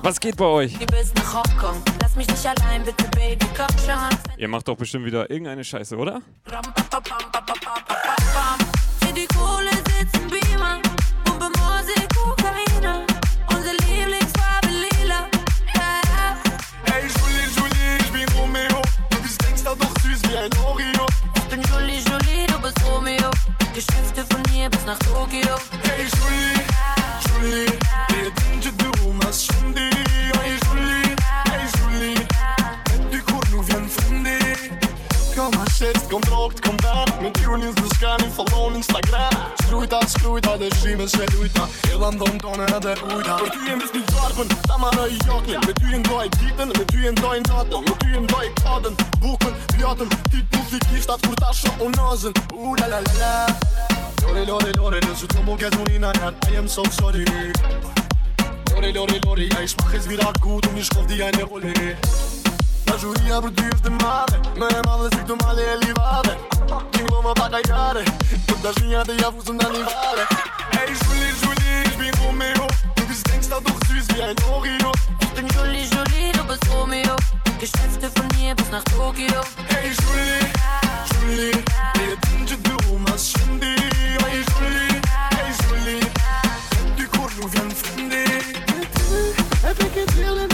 [0.00, 0.74] Was geht bei euch?
[4.38, 6.22] Ihr macht doch bestimmt wieder irgendeine Scheiße, oder?
[9.00, 9.73] Für die Kohle
[20.34, 21.06] wie ein Oreo.
[21.36, 23.30] Ich bin Julie, Julie, du bist Romeo.
[23.72, 25.56] Geschäfte von hier bis nach Tokio.
[25.82, 26.64] Hey Julie,
[27.26, 27.72] Julie,
[28.08, 29.80] dedince durmaz şimdi.
[29.80, 29.93] Hey
[35.74, 39.34] shit Kom drog të kom ven Me t'junin s'du shkani Follow në Instagram.
[39.62, 41.66] Shkrujta, shkrujta Dhe shime shre lujta.
[41.90, 43.38] Edhe ndonë tonë edhe ujta.
[43.42, 45.60] Për ty e mbis një gjarpën Ta marë i jaknin.
[45.66, 47.88] Me ty e ndoj ditën Me ty e ndoj natën.
[47.88, 50.16] Me ty e ndoj kadën Bukën, pjatën.
[50.30, 53.34] Ti t'u fikisht atë kur ta shoh unazën U la la la la.
[54.24, 57.26] Lore, lore, lore Nësë të mu këtë unina janë I am so sorry.
[58.72, 61.74] Lore, lore, lore Ja i shpakhe zvira ku Të mi shkovdi ja në ole
[62.96, 63.40] dir eine Rolle.
[63.40, 66.38] La giuria produce male, me male si tu male e livare.
[66.90, 68.04] King Roma paga jare,
[68.46, 70.26] tutta Schiene die auf und Annivale.
[70.70, 74.92] Hey Julie, Julie, ich bin Romeo, du bist Gangster, doch süß wie ein Oreo.
[75.20, 77.16] Ich bin Julie, Julie, du bist Romeo.
[77.58, 79.42] Geschäfte von hier bis nach Tokio.
[79.68, 80.52] Hey Julie,
[81.10, 81.64] Julie,
[81.94, 83.74] dedince durmaz şimdi.
[84.22, 85.00] Hey Julie,
[85.34, 86.00] hey Julie,
[86.96, 88.24] du corno vien fundi.
[89.62, 90.53] Heb ik het heel in de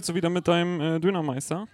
[0.00, 1.68] grillst du wieder mit deinem äh, Dönermeister?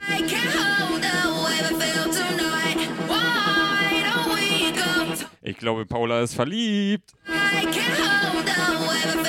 [5.43, 7.13] Ich glaube, Paula ist verliebt.
[7.29, 9.27] I can't hold on,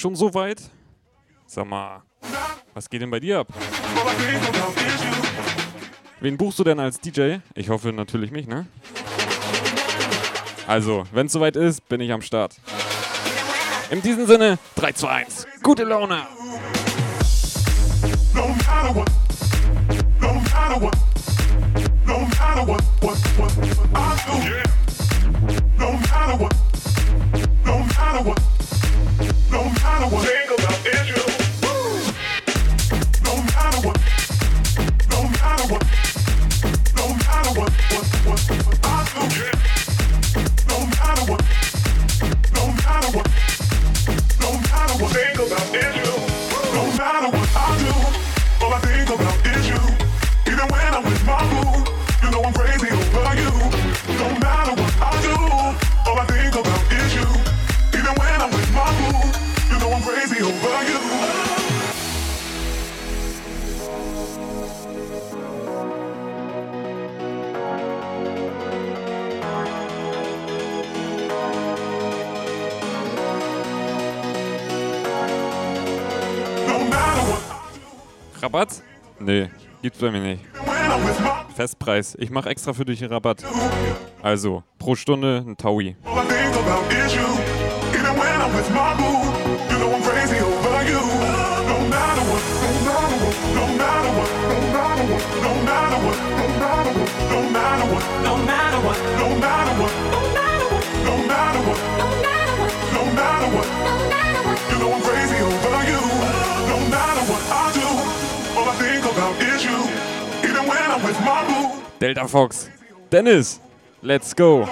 [0.00, 0.62] schon soweit.
[1.46, 2.02] Sag mal,
[2.74, 3.48] was geht denn bei dir ab?
[6.20, 7.36] Wen buchst du denn als DJ?
[7.54, 8.66] Ich hoffe natürlich mich, ne?
[10.66, 12.56] Also, wenn es soweit ist, bin ich am Start.
[13.90, 15.46] In diesem Sinne, 3, 2, 1.
[15.62, 16.39] Gute Laune!
[80.00, 80.44] Für mich nicht.
[81.54, 82.16] Festpreis.
[82.18, 83.44] Ich mache extra für dich Rabatt.
[84.22, 85.94] Also, pro Stunde ein Taui.
[86.02, 86.14] No
[103.06, 105.09] matter what,
[112.00, 112.70] Delta Fox.
[113.10, 113.60] Dennis,
[114.02, 114.64] let's go.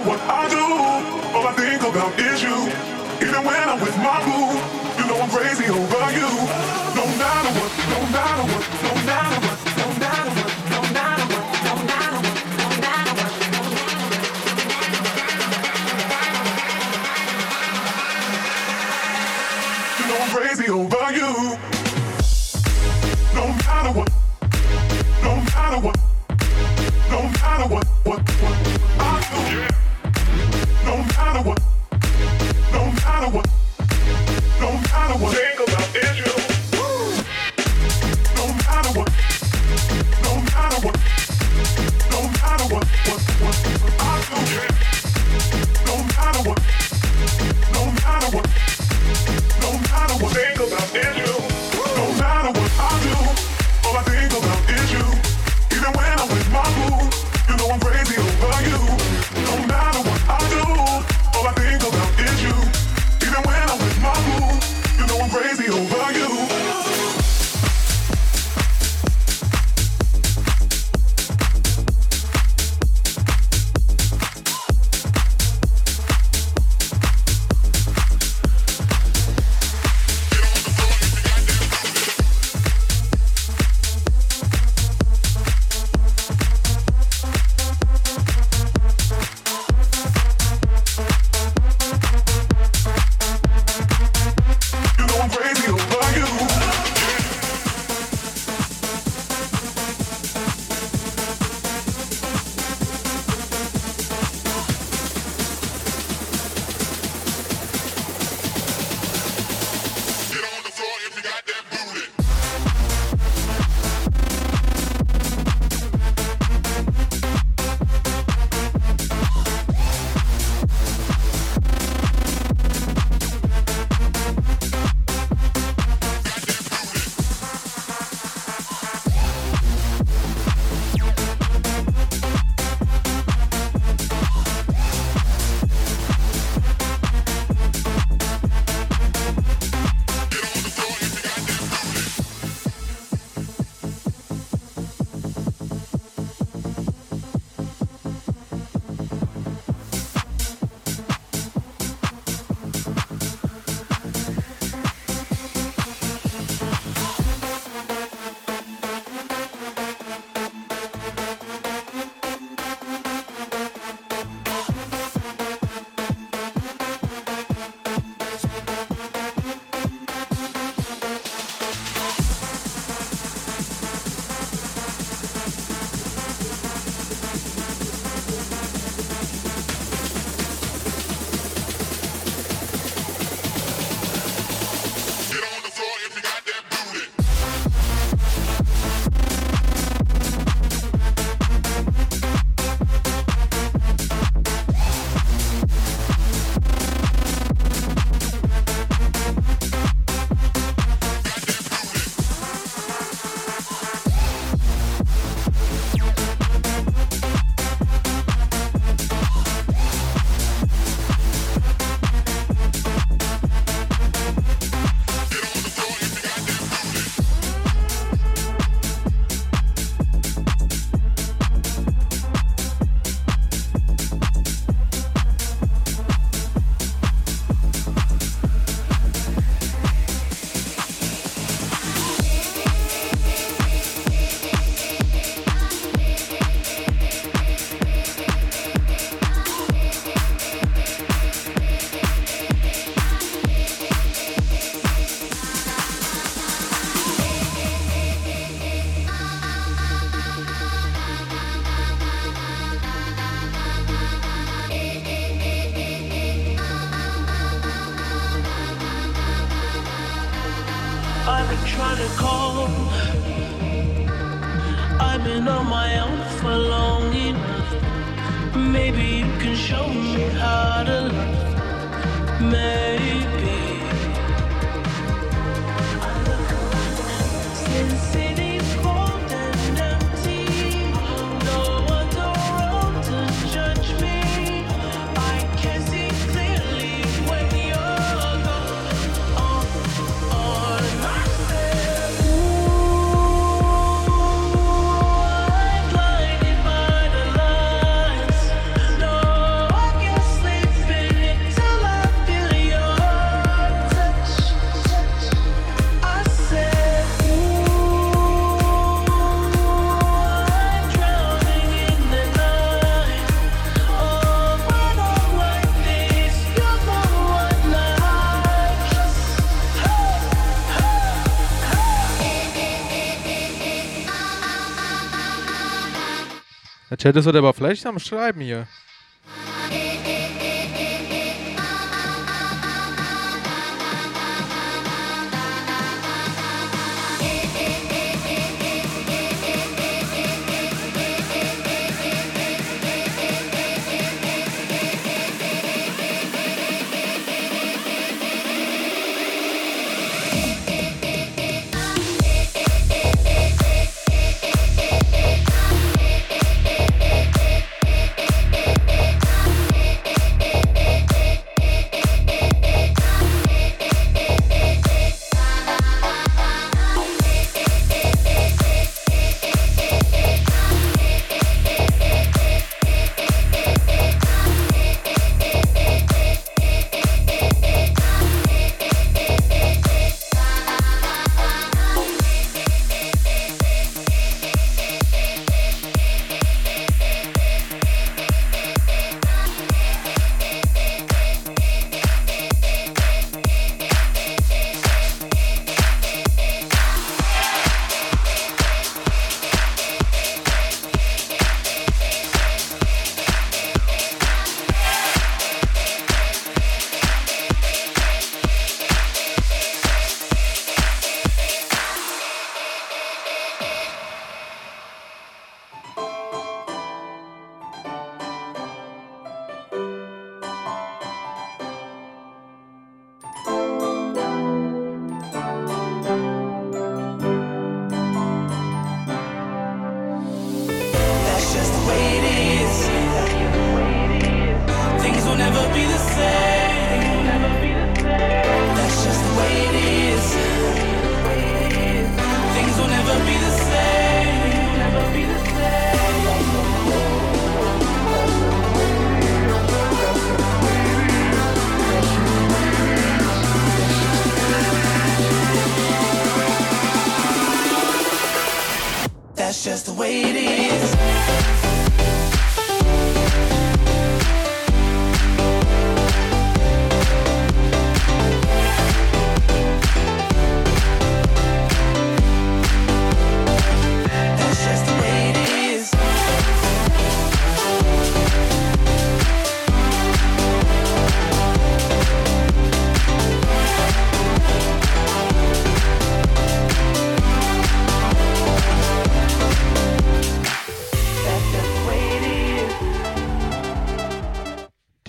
[326.98, 328.66] Der Chat ist heute aber fleißig am Schreiben hier.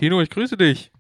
[0.10, 0.92] Tino, ich grüße dich.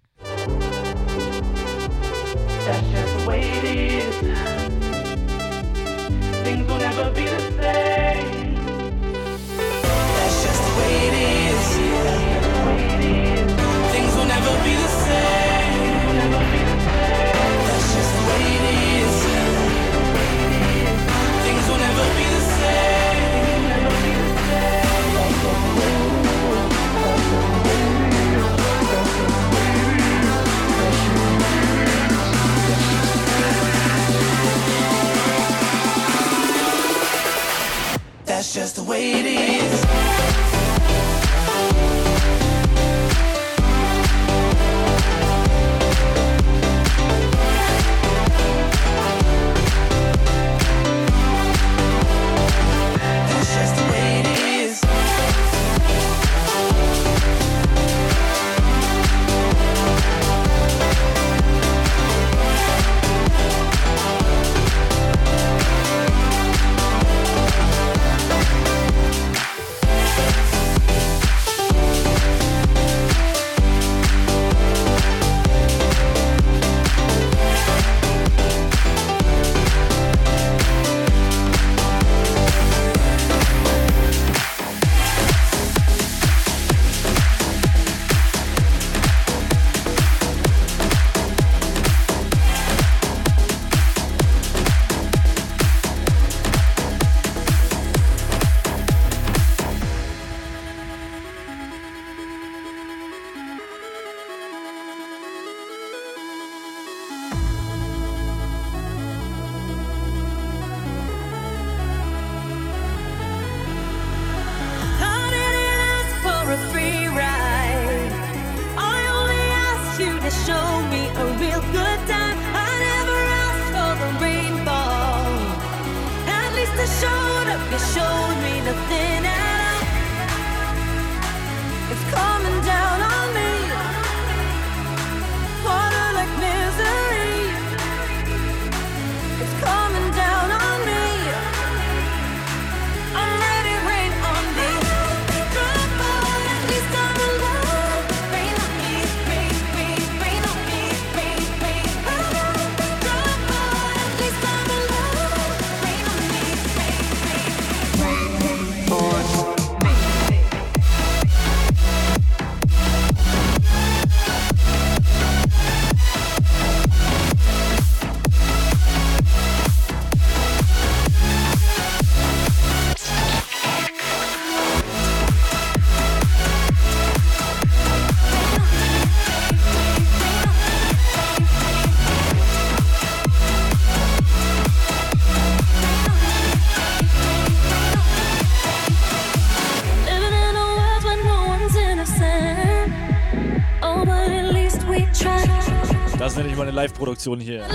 [196.79, 197.65] Live-Produktion hier.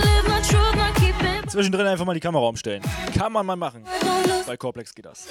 [1.47, 2.83] Zwischendrin einfach mal die Kamera umstellen.
[3.15, 3.85] Kann man mal machen.
[4.47, 5.27] Bei Corplex geht das.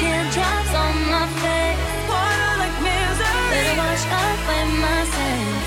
[0.00, 1.78] Teardrops on my face,
[2.08, 3.34] water like music.
[3.50, 5.59] Better wash away my sins.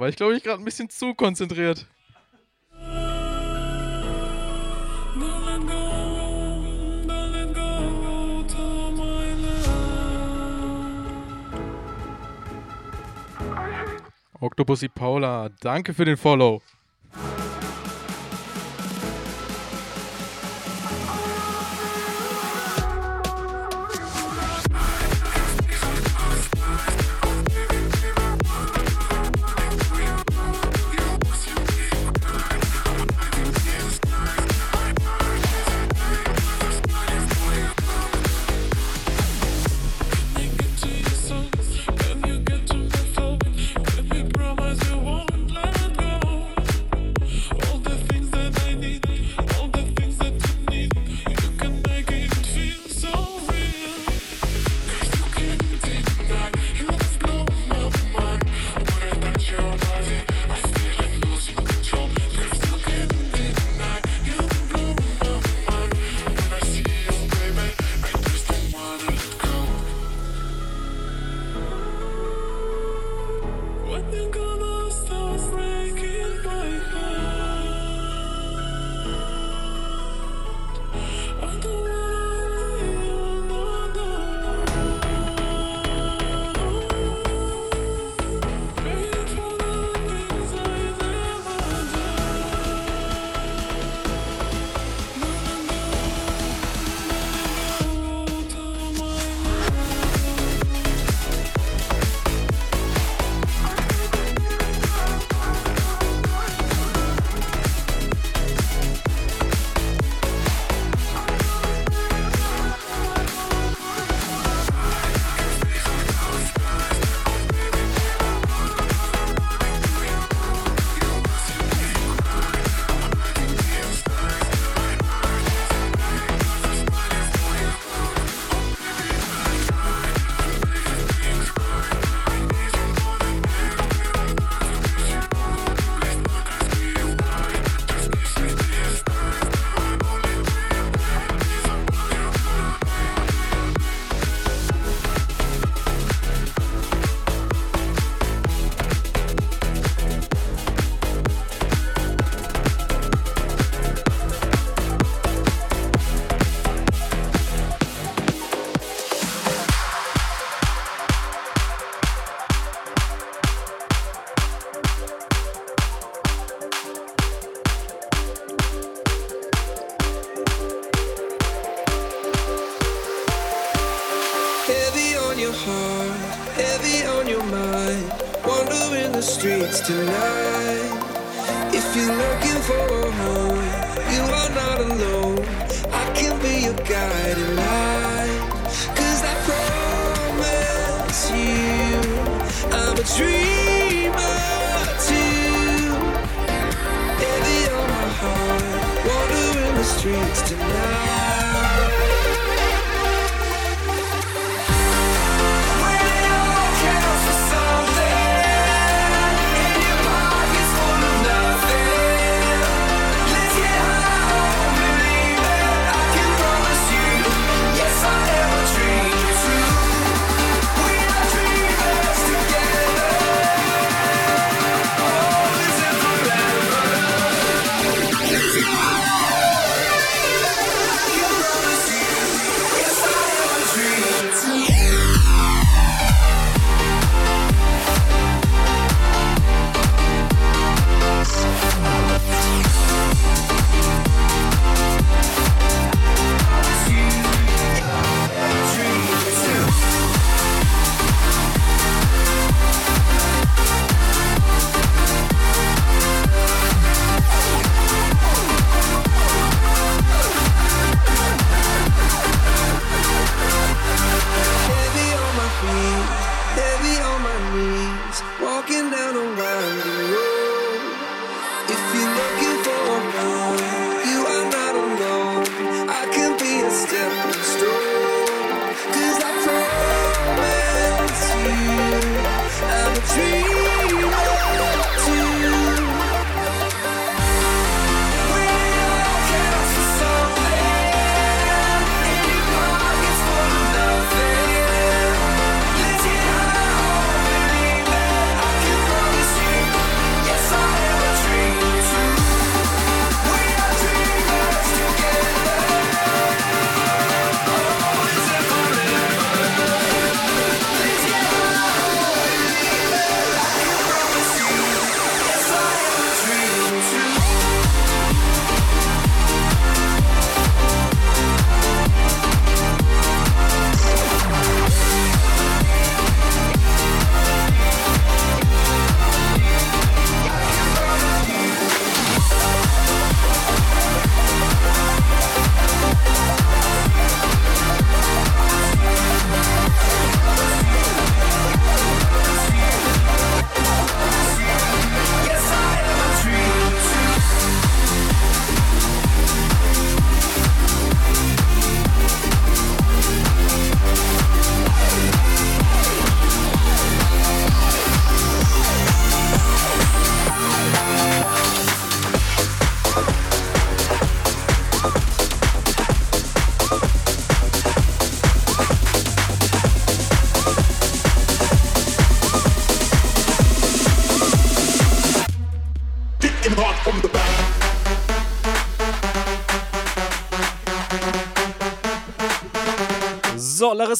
[0.00, 1.86] Da war ich, glaube ich, gerade ein bisschen zu konzentriert.
[14.40, 16.62] Octopussy Paula, danke für den Follow.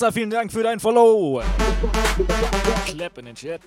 [0.01, 1.43] Larissa, vielen Dank für dein Follow.
[2.87, 3.61] Clap in den Chat.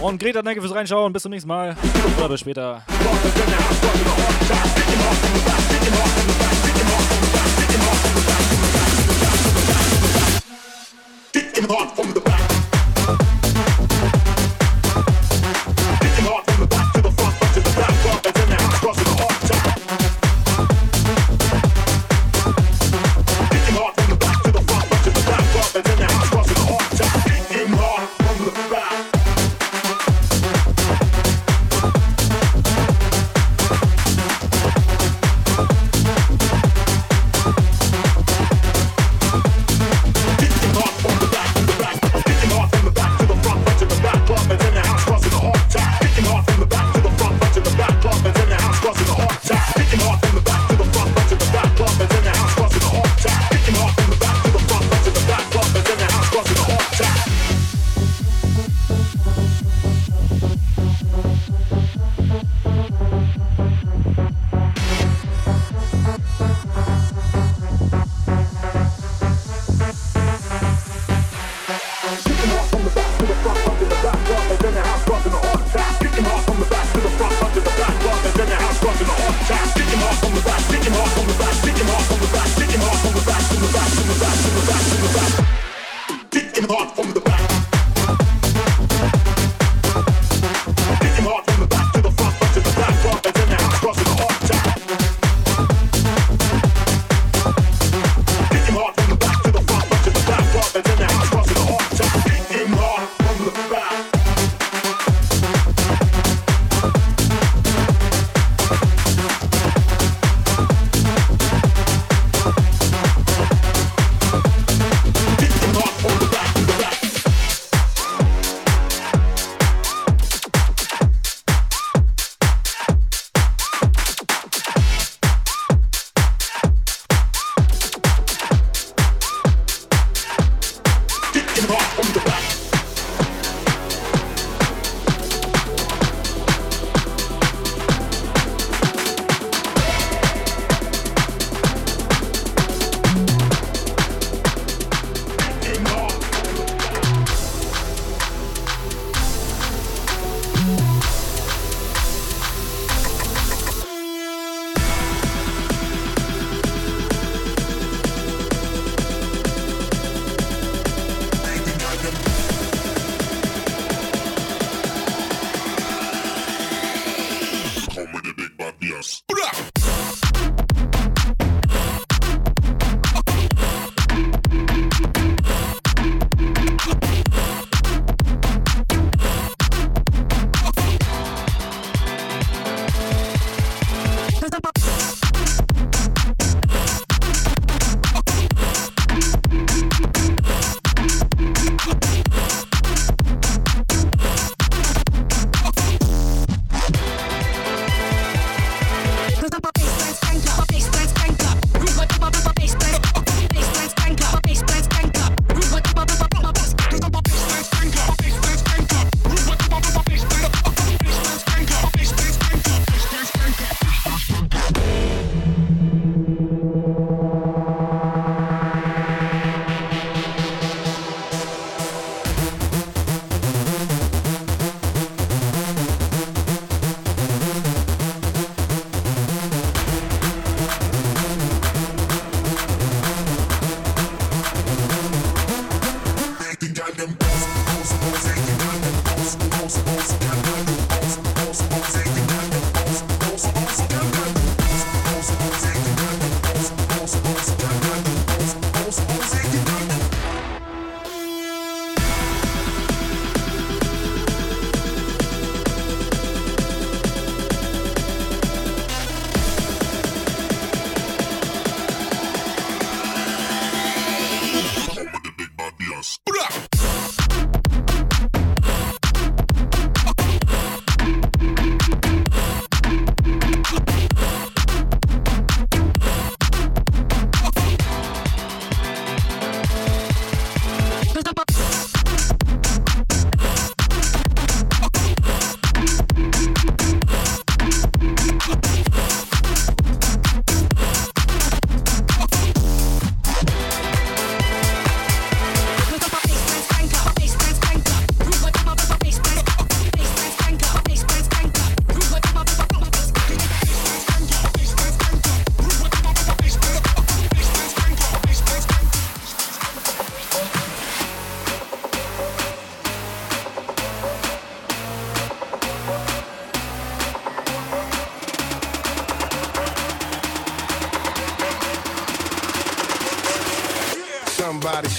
[0.00, 1.12] Und Greta, danke fürs Reinschauen.
[1.12, 1.76] Bis zum nächsten Mal.
[2.16, 2.82] Oder bis später.
[11.34, 11.68] Hit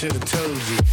[0.04, 0.83] should've told you.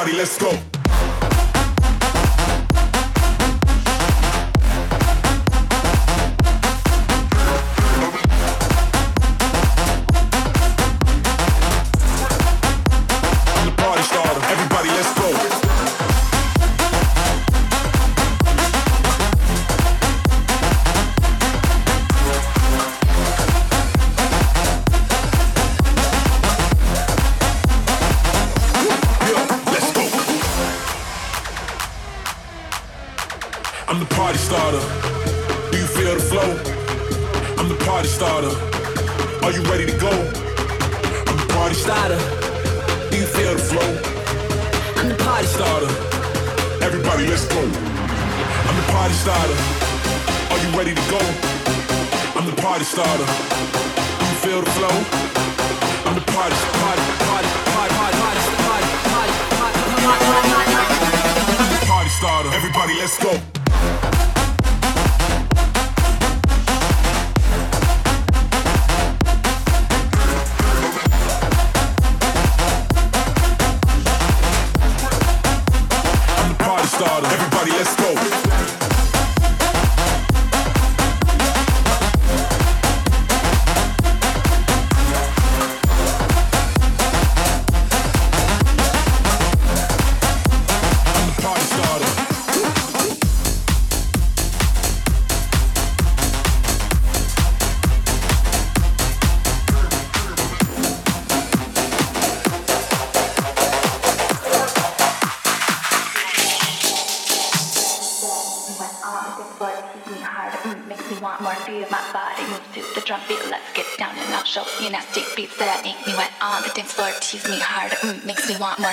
[0.00, 0.49] everybody, let's go.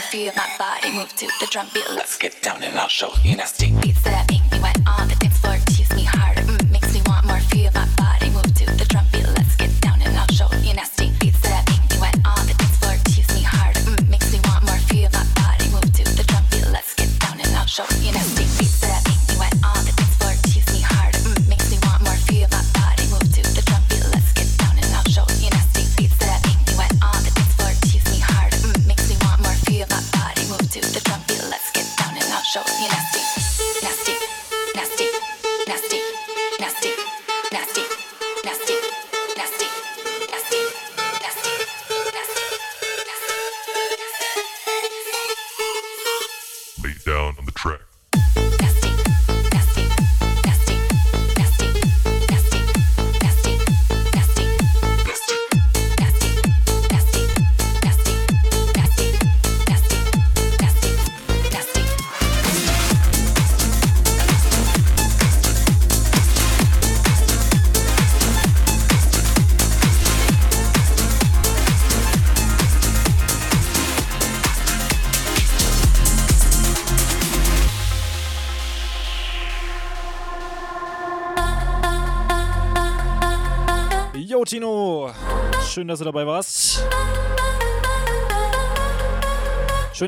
[0.09, 1.85] feel my body move to the drum beat.
[1.89, 3.36] Let's get down and I'll show you.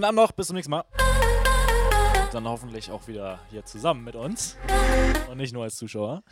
[0.09, 0.83] dann noch bis zum nächsten Mal.
[2.31, 4.57] Dann hoffentlich auch wieder hier zusammen mit uns
[5.29, 6.23] und nicht nur als Zuschauer.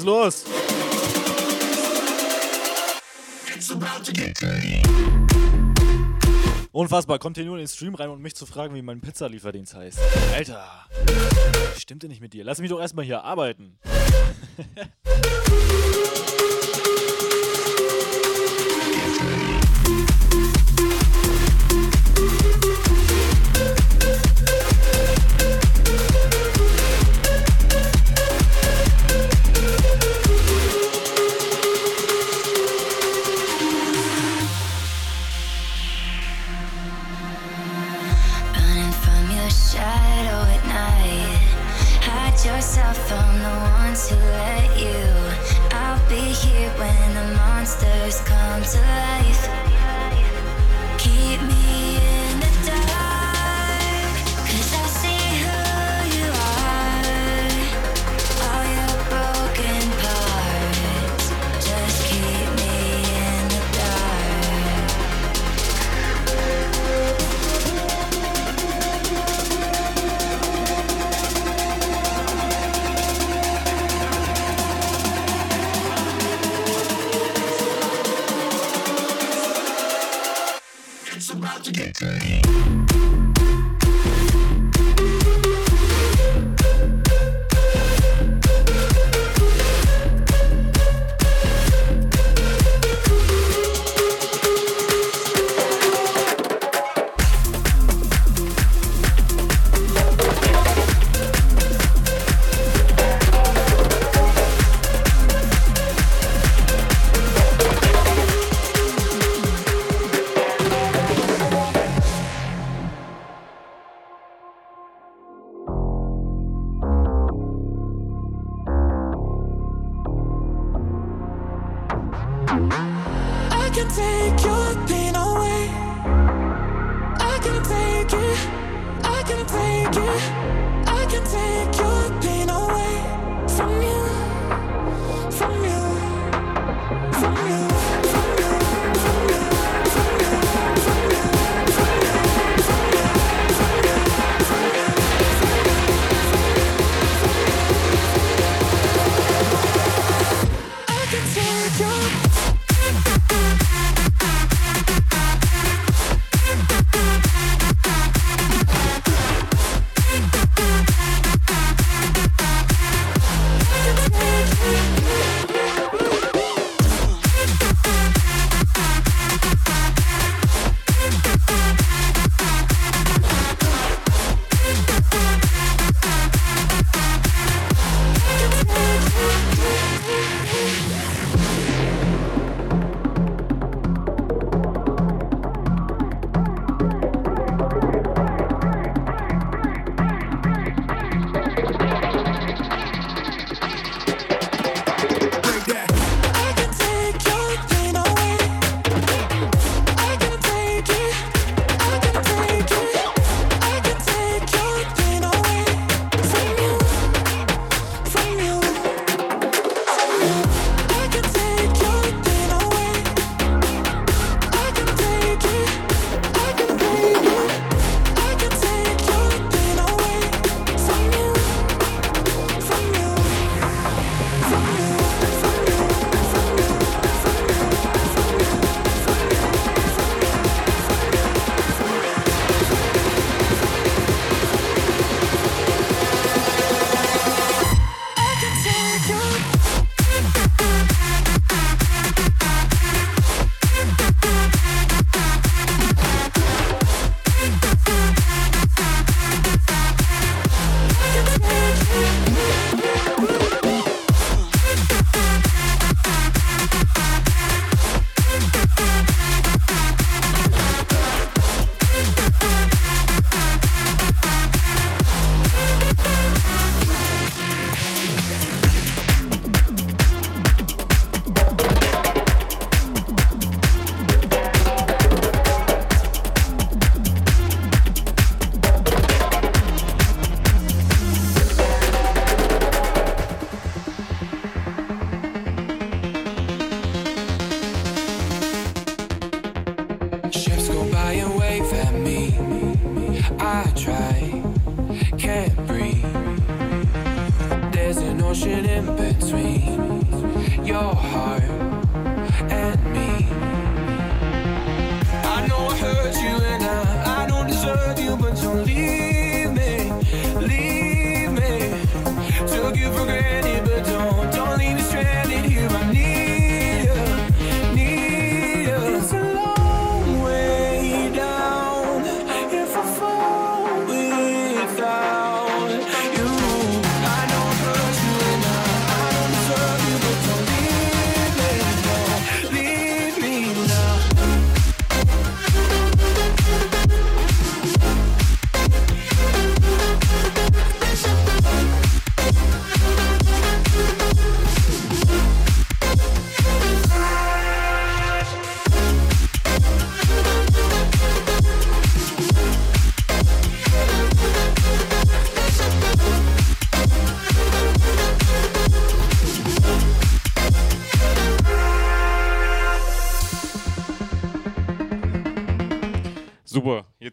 [0.00, 0.44] ist los?
[6.72, 9.74] Unfassbar, kommt hier nur in den Stream rein um mich zu fragen, wie mein Pizzalieferdienst
[9.74, 9.98] heißt.
[10.34, 10.64] Alter,
[11.76, 12.44] stimmt denn nicht mit dir?
[12.44, 13.59] Lass mich doch erstmal hier arbeiten.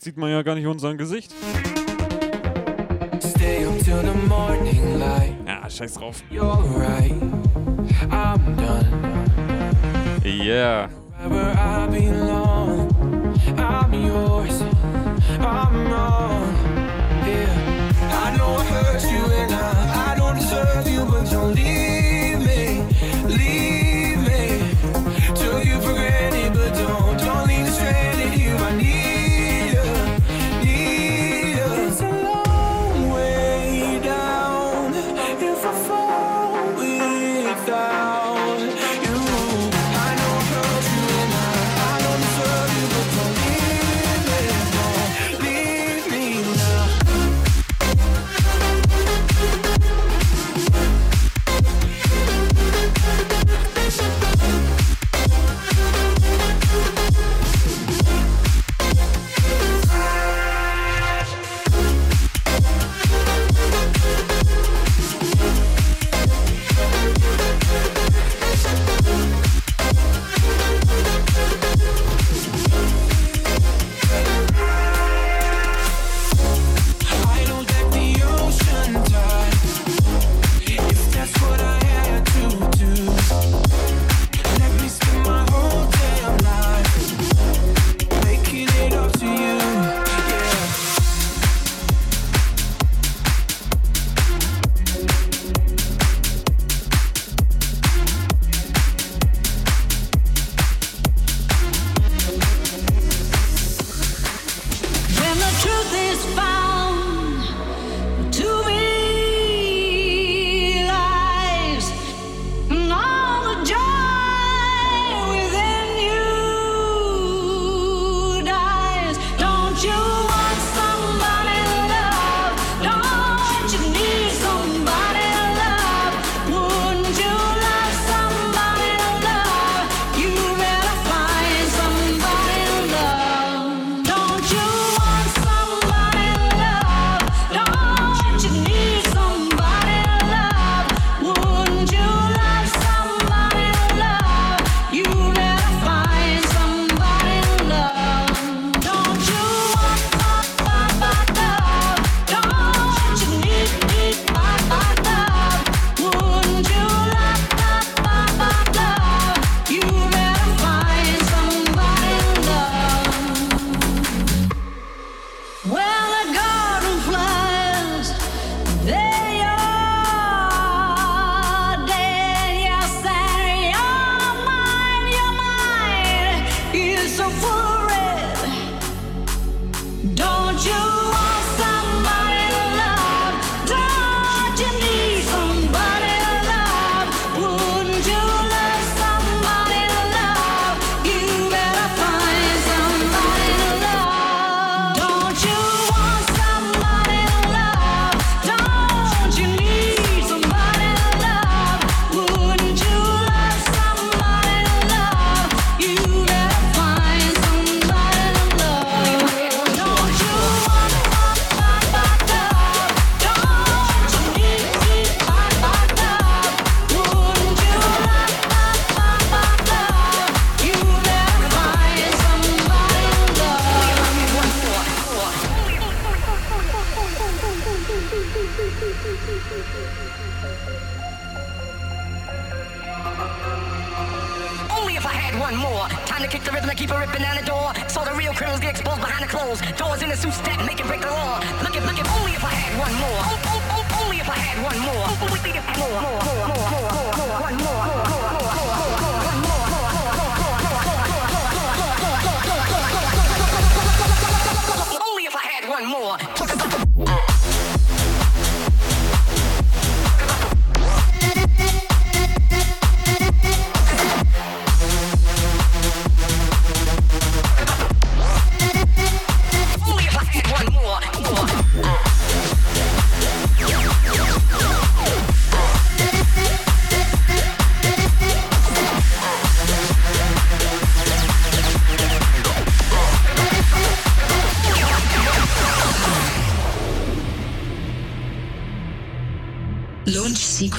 [0.08, 1.34] sieht man ja gar nicht unser Gesicht.
[5.45, 6.24] Ja, scheiß drauf.
[10.24, 10.86] Yeah.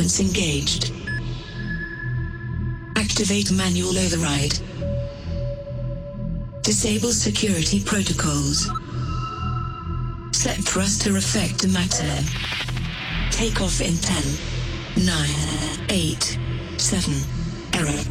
[0.09, 0.93] Performance engaged.
[2.97, 4.59] Activate manual override.
[6.63, 8.71] Disable security protocols.
[10.33, 12.25] Set thruster effect to maximum.
[13.31, 16.39] Take off in 10, 9, 8,
[16.79, 17.15] 7.
[17.75, 18.03] Error.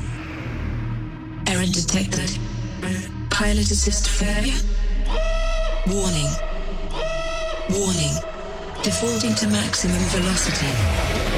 [1.47, 2.37] Error detected.
[3.31, 4.61] Pilot assist failure.
[5.87, 6.29] Warning.
[7.71, 8.13] Warning.
[8.83, 11.36] Defaulting to maximum velocity.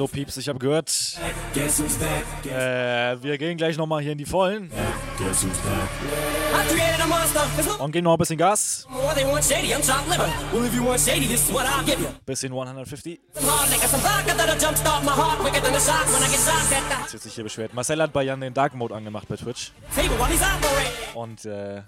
[0.00, 0.90] So, Pieps, ich habe gehört.
[2.46, 4.72] Äh, wir gehen gleich nochmal hier in die Vollen
[7.78, 8.88] und geben noch ein bisschen Gas.
[12.24, 13.20] Bisschen 150.
[13.34, 16.30] Some hard liquor, some vodka that'll jumpstart my heart quicker than a shot when I
[16.30, 17.74] get shocked at the Jetzt wird sich hier beschwert.
[17.74, 19.72] Marcel hat bei Jan den Dark Mode angemacht bei Twitch.
[21.14, 21.82] Und äh,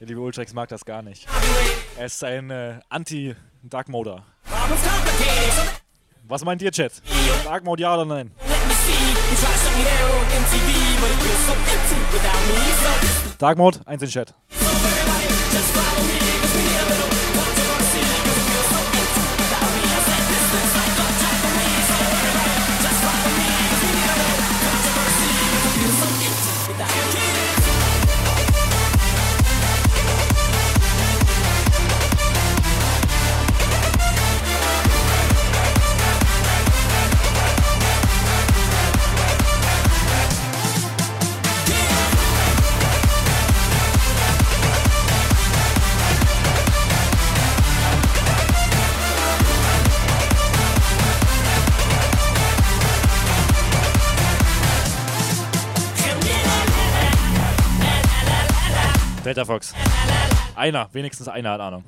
[0.00, 1.26] der liebe Ultrex mag das gar nicht.
[1.96, 4.26] Er ist ein äh, Anti-Dark Moder.
[6.28, 7.02] Was meint ihr, Chat?
[7.44, 8.32] Dark Mode ja oder nein?
[13.38, 14.34] Dark Mode, eins in Chat.
[59.26, 59.74] Delta Fox.
[60.54, 61.82] Einer, wenigstens einer hat Ahnung.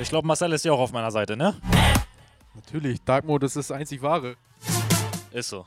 [0.00, 1.54] Ich glaube, Marcel ist ja auch auf meiner Seite, ne?
[2.54, 4.36] Natürlich, Dark Mode ist das einzig wahre.
[5.30, 5.66] Ist so.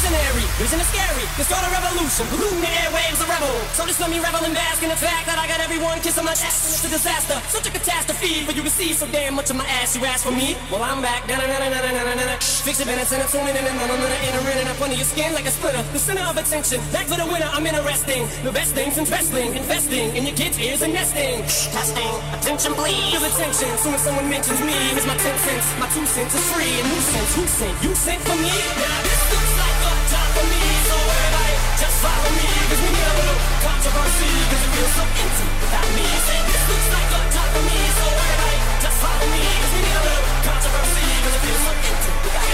[0.00, 1.28] Visionary, vision is scary.
[1.36, 3.52] Can start a revolution, polluting the airwaves, a rebel.
[3.76, 6.24] So just let me revel and bask in the fact that I got everyone kissing
[6.24, 7.36] my ass, and it's a disaster.
[7.52, 9.92] Such a catastrophe for you see so damn much of my ass.
[9.92, 10.56] You ask for me?
[10.72, 11.28] Well, I'm back.
[11.28, 15.36] Fix your minutes and I'm tuning in and I'm gonna enter up under your skin
[15.36, 15.84] like a splitter.
[15.92, 17.50] The center of attention, back for the winner.
[17.52, 18.24] I'm interesting.
[18.40, 21.44] The best things in wrestling, investing in your kids' ears and nesting.
[21.76, 23.12] Testing, attention please.
[23.12, 23.68] Feel attention.
[23.84, 25.66] Soon as someone mentions me, here's my ten cents.
[25.76, 26.72] My two cents is free.
[26.72, 27.36] A nuisance.
[27.36, 27.76] Who sent?
[27.84, 28.48] You sent for me?
[28.80, 29.29] Now
[34.62, 36.06] it feels so empty without me.
[36.50, 37.08] This looks like
[38.82, 39.42] just follow me.
[39.60, 41.04] Cause we need a little controversy.
[41.24, 42.49] Cause it feels so empty without me.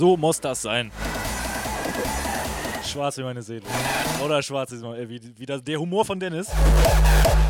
[0.00, 0.90] So muss das sein.
[2.82, 3.66] Schwarz wie meine Seele.
[4.24, 6.48] Oder schwarz ist äh, wie, wie das, der Humor von Dennis.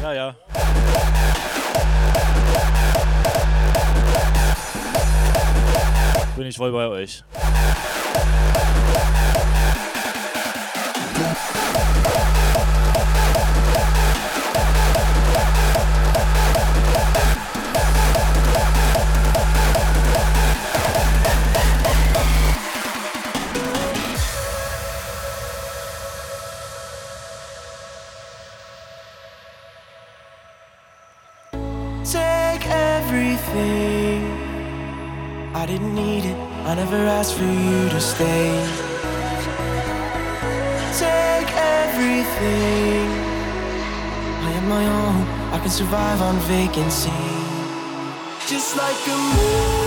[0.03, 0.35] Ja, ja.
[6.35, 7.23] Bin ich voll bei euch.
[33.41, 34.23] Everything.
[35.55, 36.37] I didn't need it.
[36.67, 38.51] I never asked for you to stay.
[40.99, 43.09] Take everything.
[44.47, 45.27] I am my own.
[45.53, 47.11] I can survive on vacancy.
[48.47, 49.80] Just like a moonlight,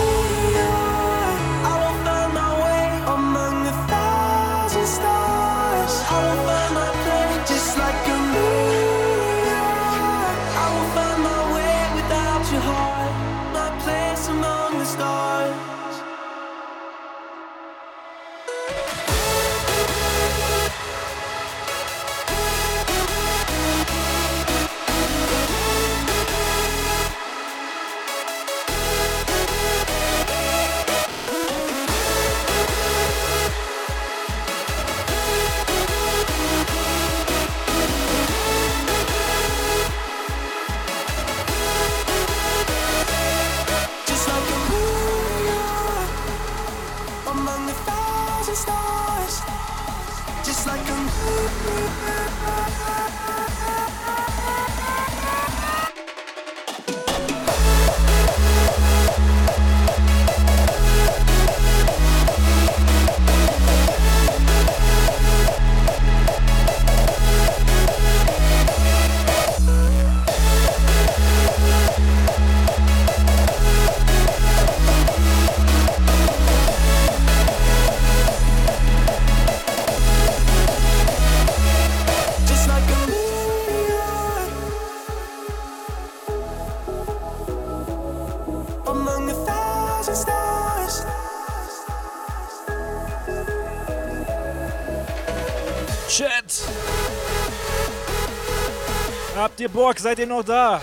[100.03, 100.81] Seid ihr noch da?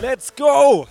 [0.00, 0.86] Let's go!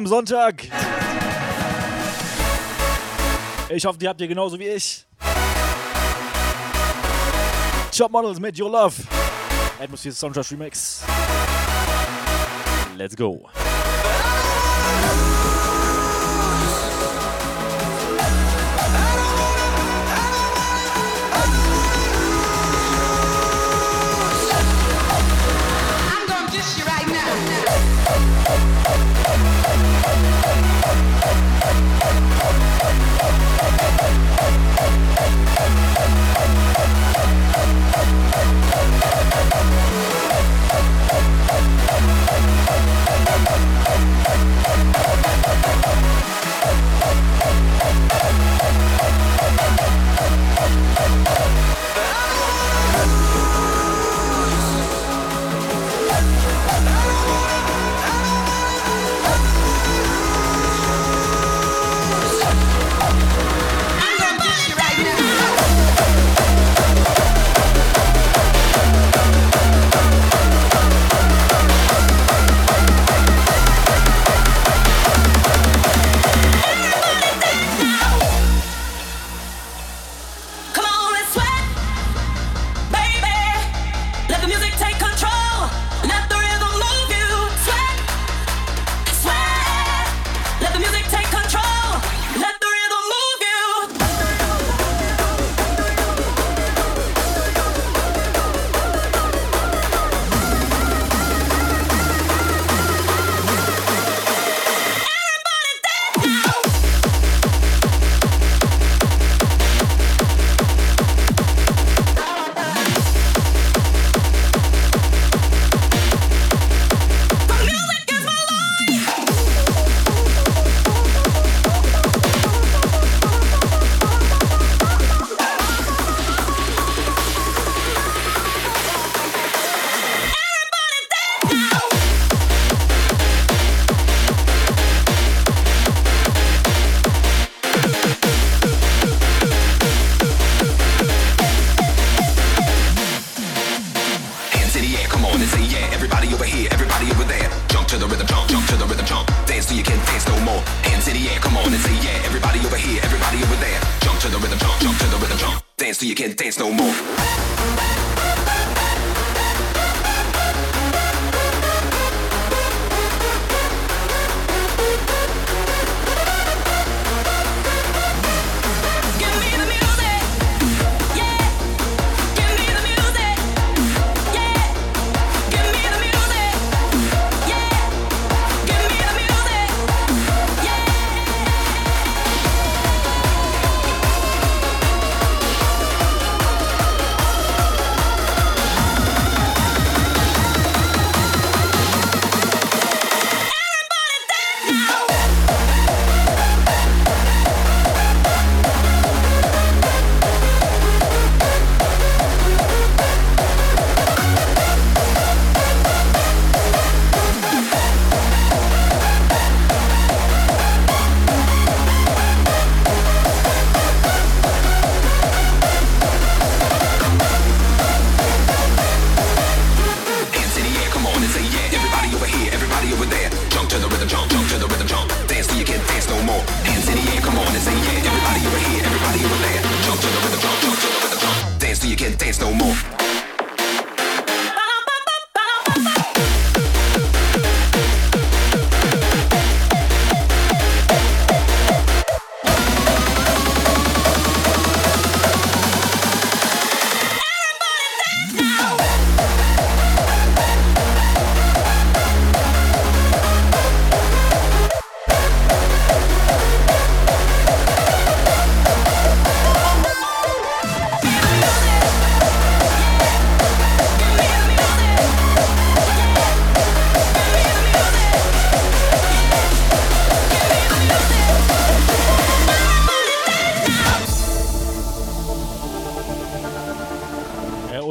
[0.00, 0.66] am Sonntag.
[3.68, 5.06] Ich hoffe, die habt ihr genauso wie ich.
[7.94, 8.94] Top Models mit Your Love.
[9.78, 11.02] Atmosphere Soundtrack Remix.
[12.96, 13.46] Let's go.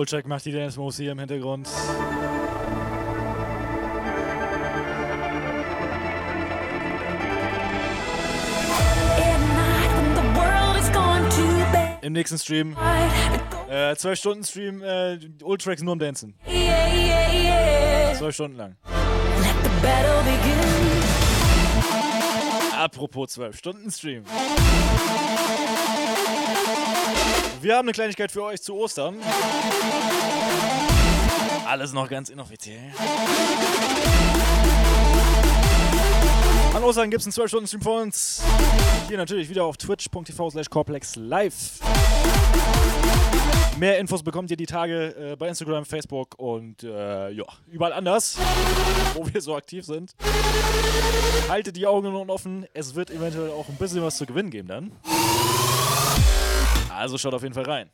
[0.10, 1.70] Bojack macht die Dance Moves hier im Hintergrund.
[12.02, 12.76] Im nächsten Stream.
[13.70, 16.34] Äh, zwei Stunden Stream, äh, Ultracks nur im Dancen.
[18.18, 18.78] Zwei Stunden lang.
[22.76, 24.24] Apropos 12 Stunden Stream.
[27.62, 29.18] Wir haben eine Kleinigkeit für euch zu Ostern.
[31.66, 32.80] Alles noch ganz inoffiziell.
[36.74, 38.42] An Ostern gibt es einen 12-Stunden-Stream von uns.
[39.10, 40.68] Hier natürlich wieder auf twitch.tv slash
[41.16, 41.80] live.
[43.78, 48.38] Mehr Infos bekommt ihr die Tage äh, bei Instagram, Facebook und äh, ja, überall anders,
[49.16, 50.16] wo wir so aktiv sind.
[51.50, 54.92] Haltet die Augen offen, es wird eventuell auch ein bisschen was zu gewinnen geben dann.
[57.00, 57.90] Also schaut auf jeden Fall rein.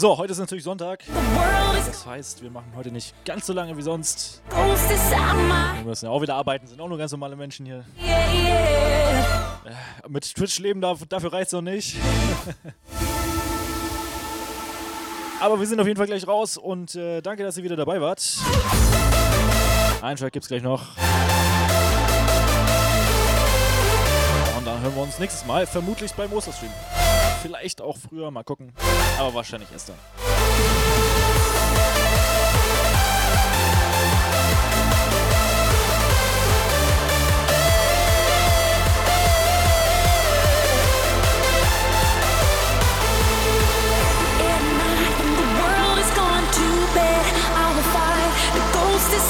[0.00, 1.04] So, heute ist natürlich Sonntag.
[1.74, 4.40] Das heißt, wir machen heute nicht ganz so lange wie sonst.
[4.48, 7.84] Wir müssen ja auch wieder arbeiten, sind auch nur ganz normale Menschen hier.
[8.02, 9.12] Äh,
[10.08, 11.98] Mit Twitch leben, dafür reicht es noch nicht.
[15.40, 18.00] Aber wir sind auf jeden Fall gleich raus und äh, danke, dass ihr wieder dabei
[18.00, 18.22] wart.
[20.00, 20.96] Einen Track gibt's gleich noch.
[24.56, 26.70] Und dann hören wir uns nächstes Mal, vermutlich beim Osterstream.
[27.42, 28.72] Vielleicht auch früher, mal gucken.
[29.18, 29.96] Aber wahrscheinlich erst dann.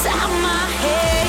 [0.03, 1.20] Inside my head.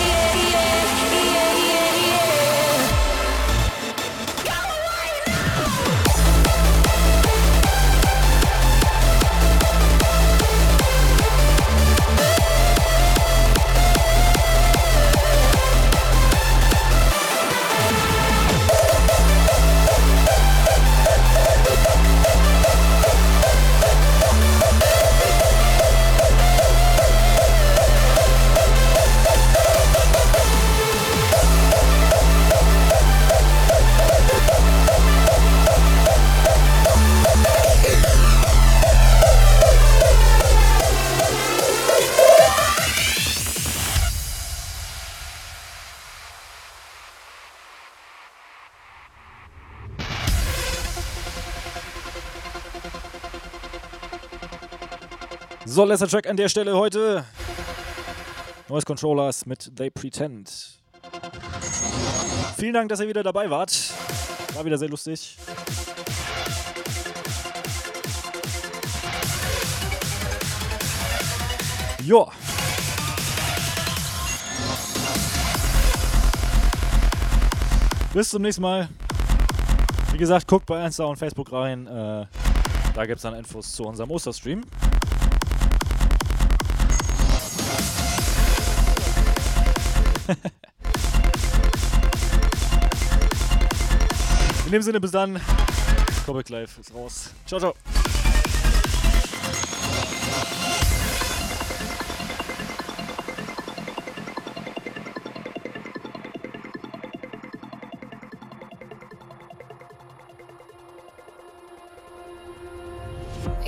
[55.82, 57.24] So, letzter Track an der Stelle heute.
[58.68, 60.78] Noise Controllers mit They Pretend.
[62.56, 63.92] Vielen Dank, dass ihr wieder dabei wart.
[64.54, 65.36] War wieder sehr lustig.
[72.04, 72.28] Ja.
[78.14, 78.88] Bis zum nächsten Mal.
[80.12, 81.88] Wie gesagt, guckt bei Insta und Facebook rein.
[81.88, 82.26] Äh,
[82.94, 84.62] da gibt es dann Infos zu unserem Osterstream.
[94.66, 95.40] In dem Sinne, bis dann.
[96.24, 97.30] Comic Live ist raus.
[97.46, 97.74] Ciao, ciao.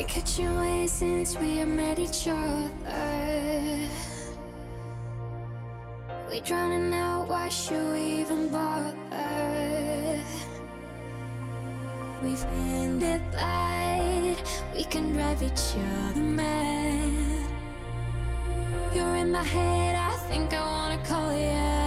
[0.06, 3.03] Cut your way since we met each other.
[6.44, 8.94] Drowning out, why should we even bother?
[12.22, 14.36] We've ended light,
[14.74, 15.74] we can drive each
[16.06, 17.48] other mad.
[18.94, 21.83] You're in my head, I think I wanna call ya.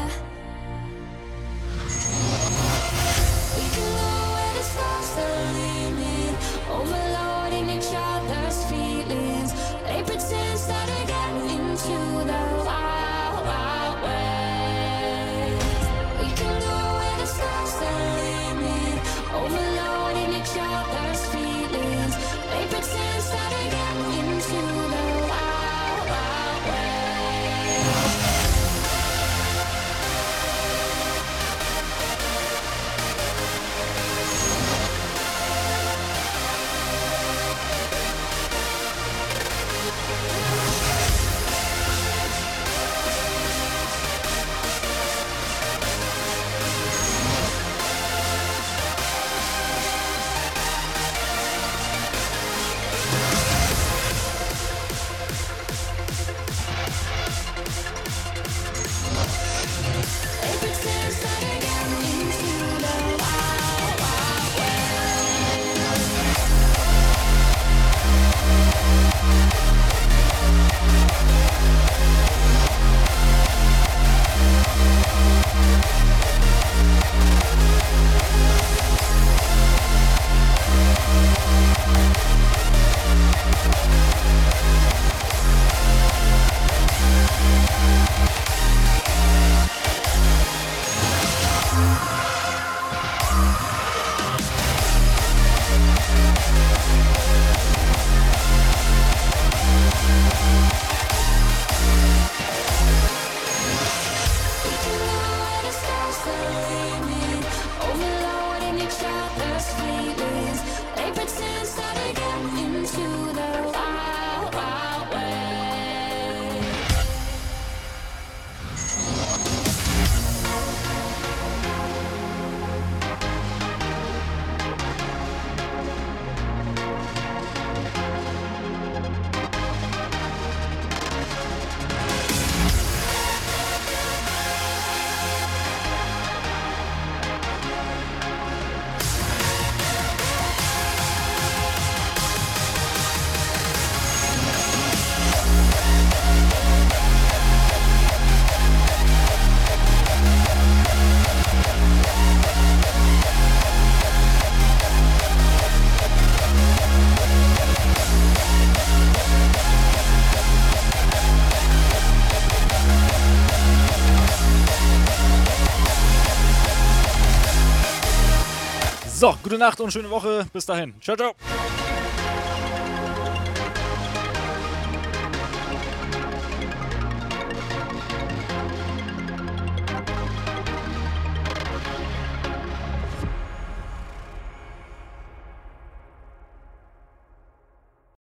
[169.19, 170.45] So, gute Nacht und schöne Woche.
[170.53, 170.93] Bis dahin.
[171.01, 171.33] Ciao, ciao.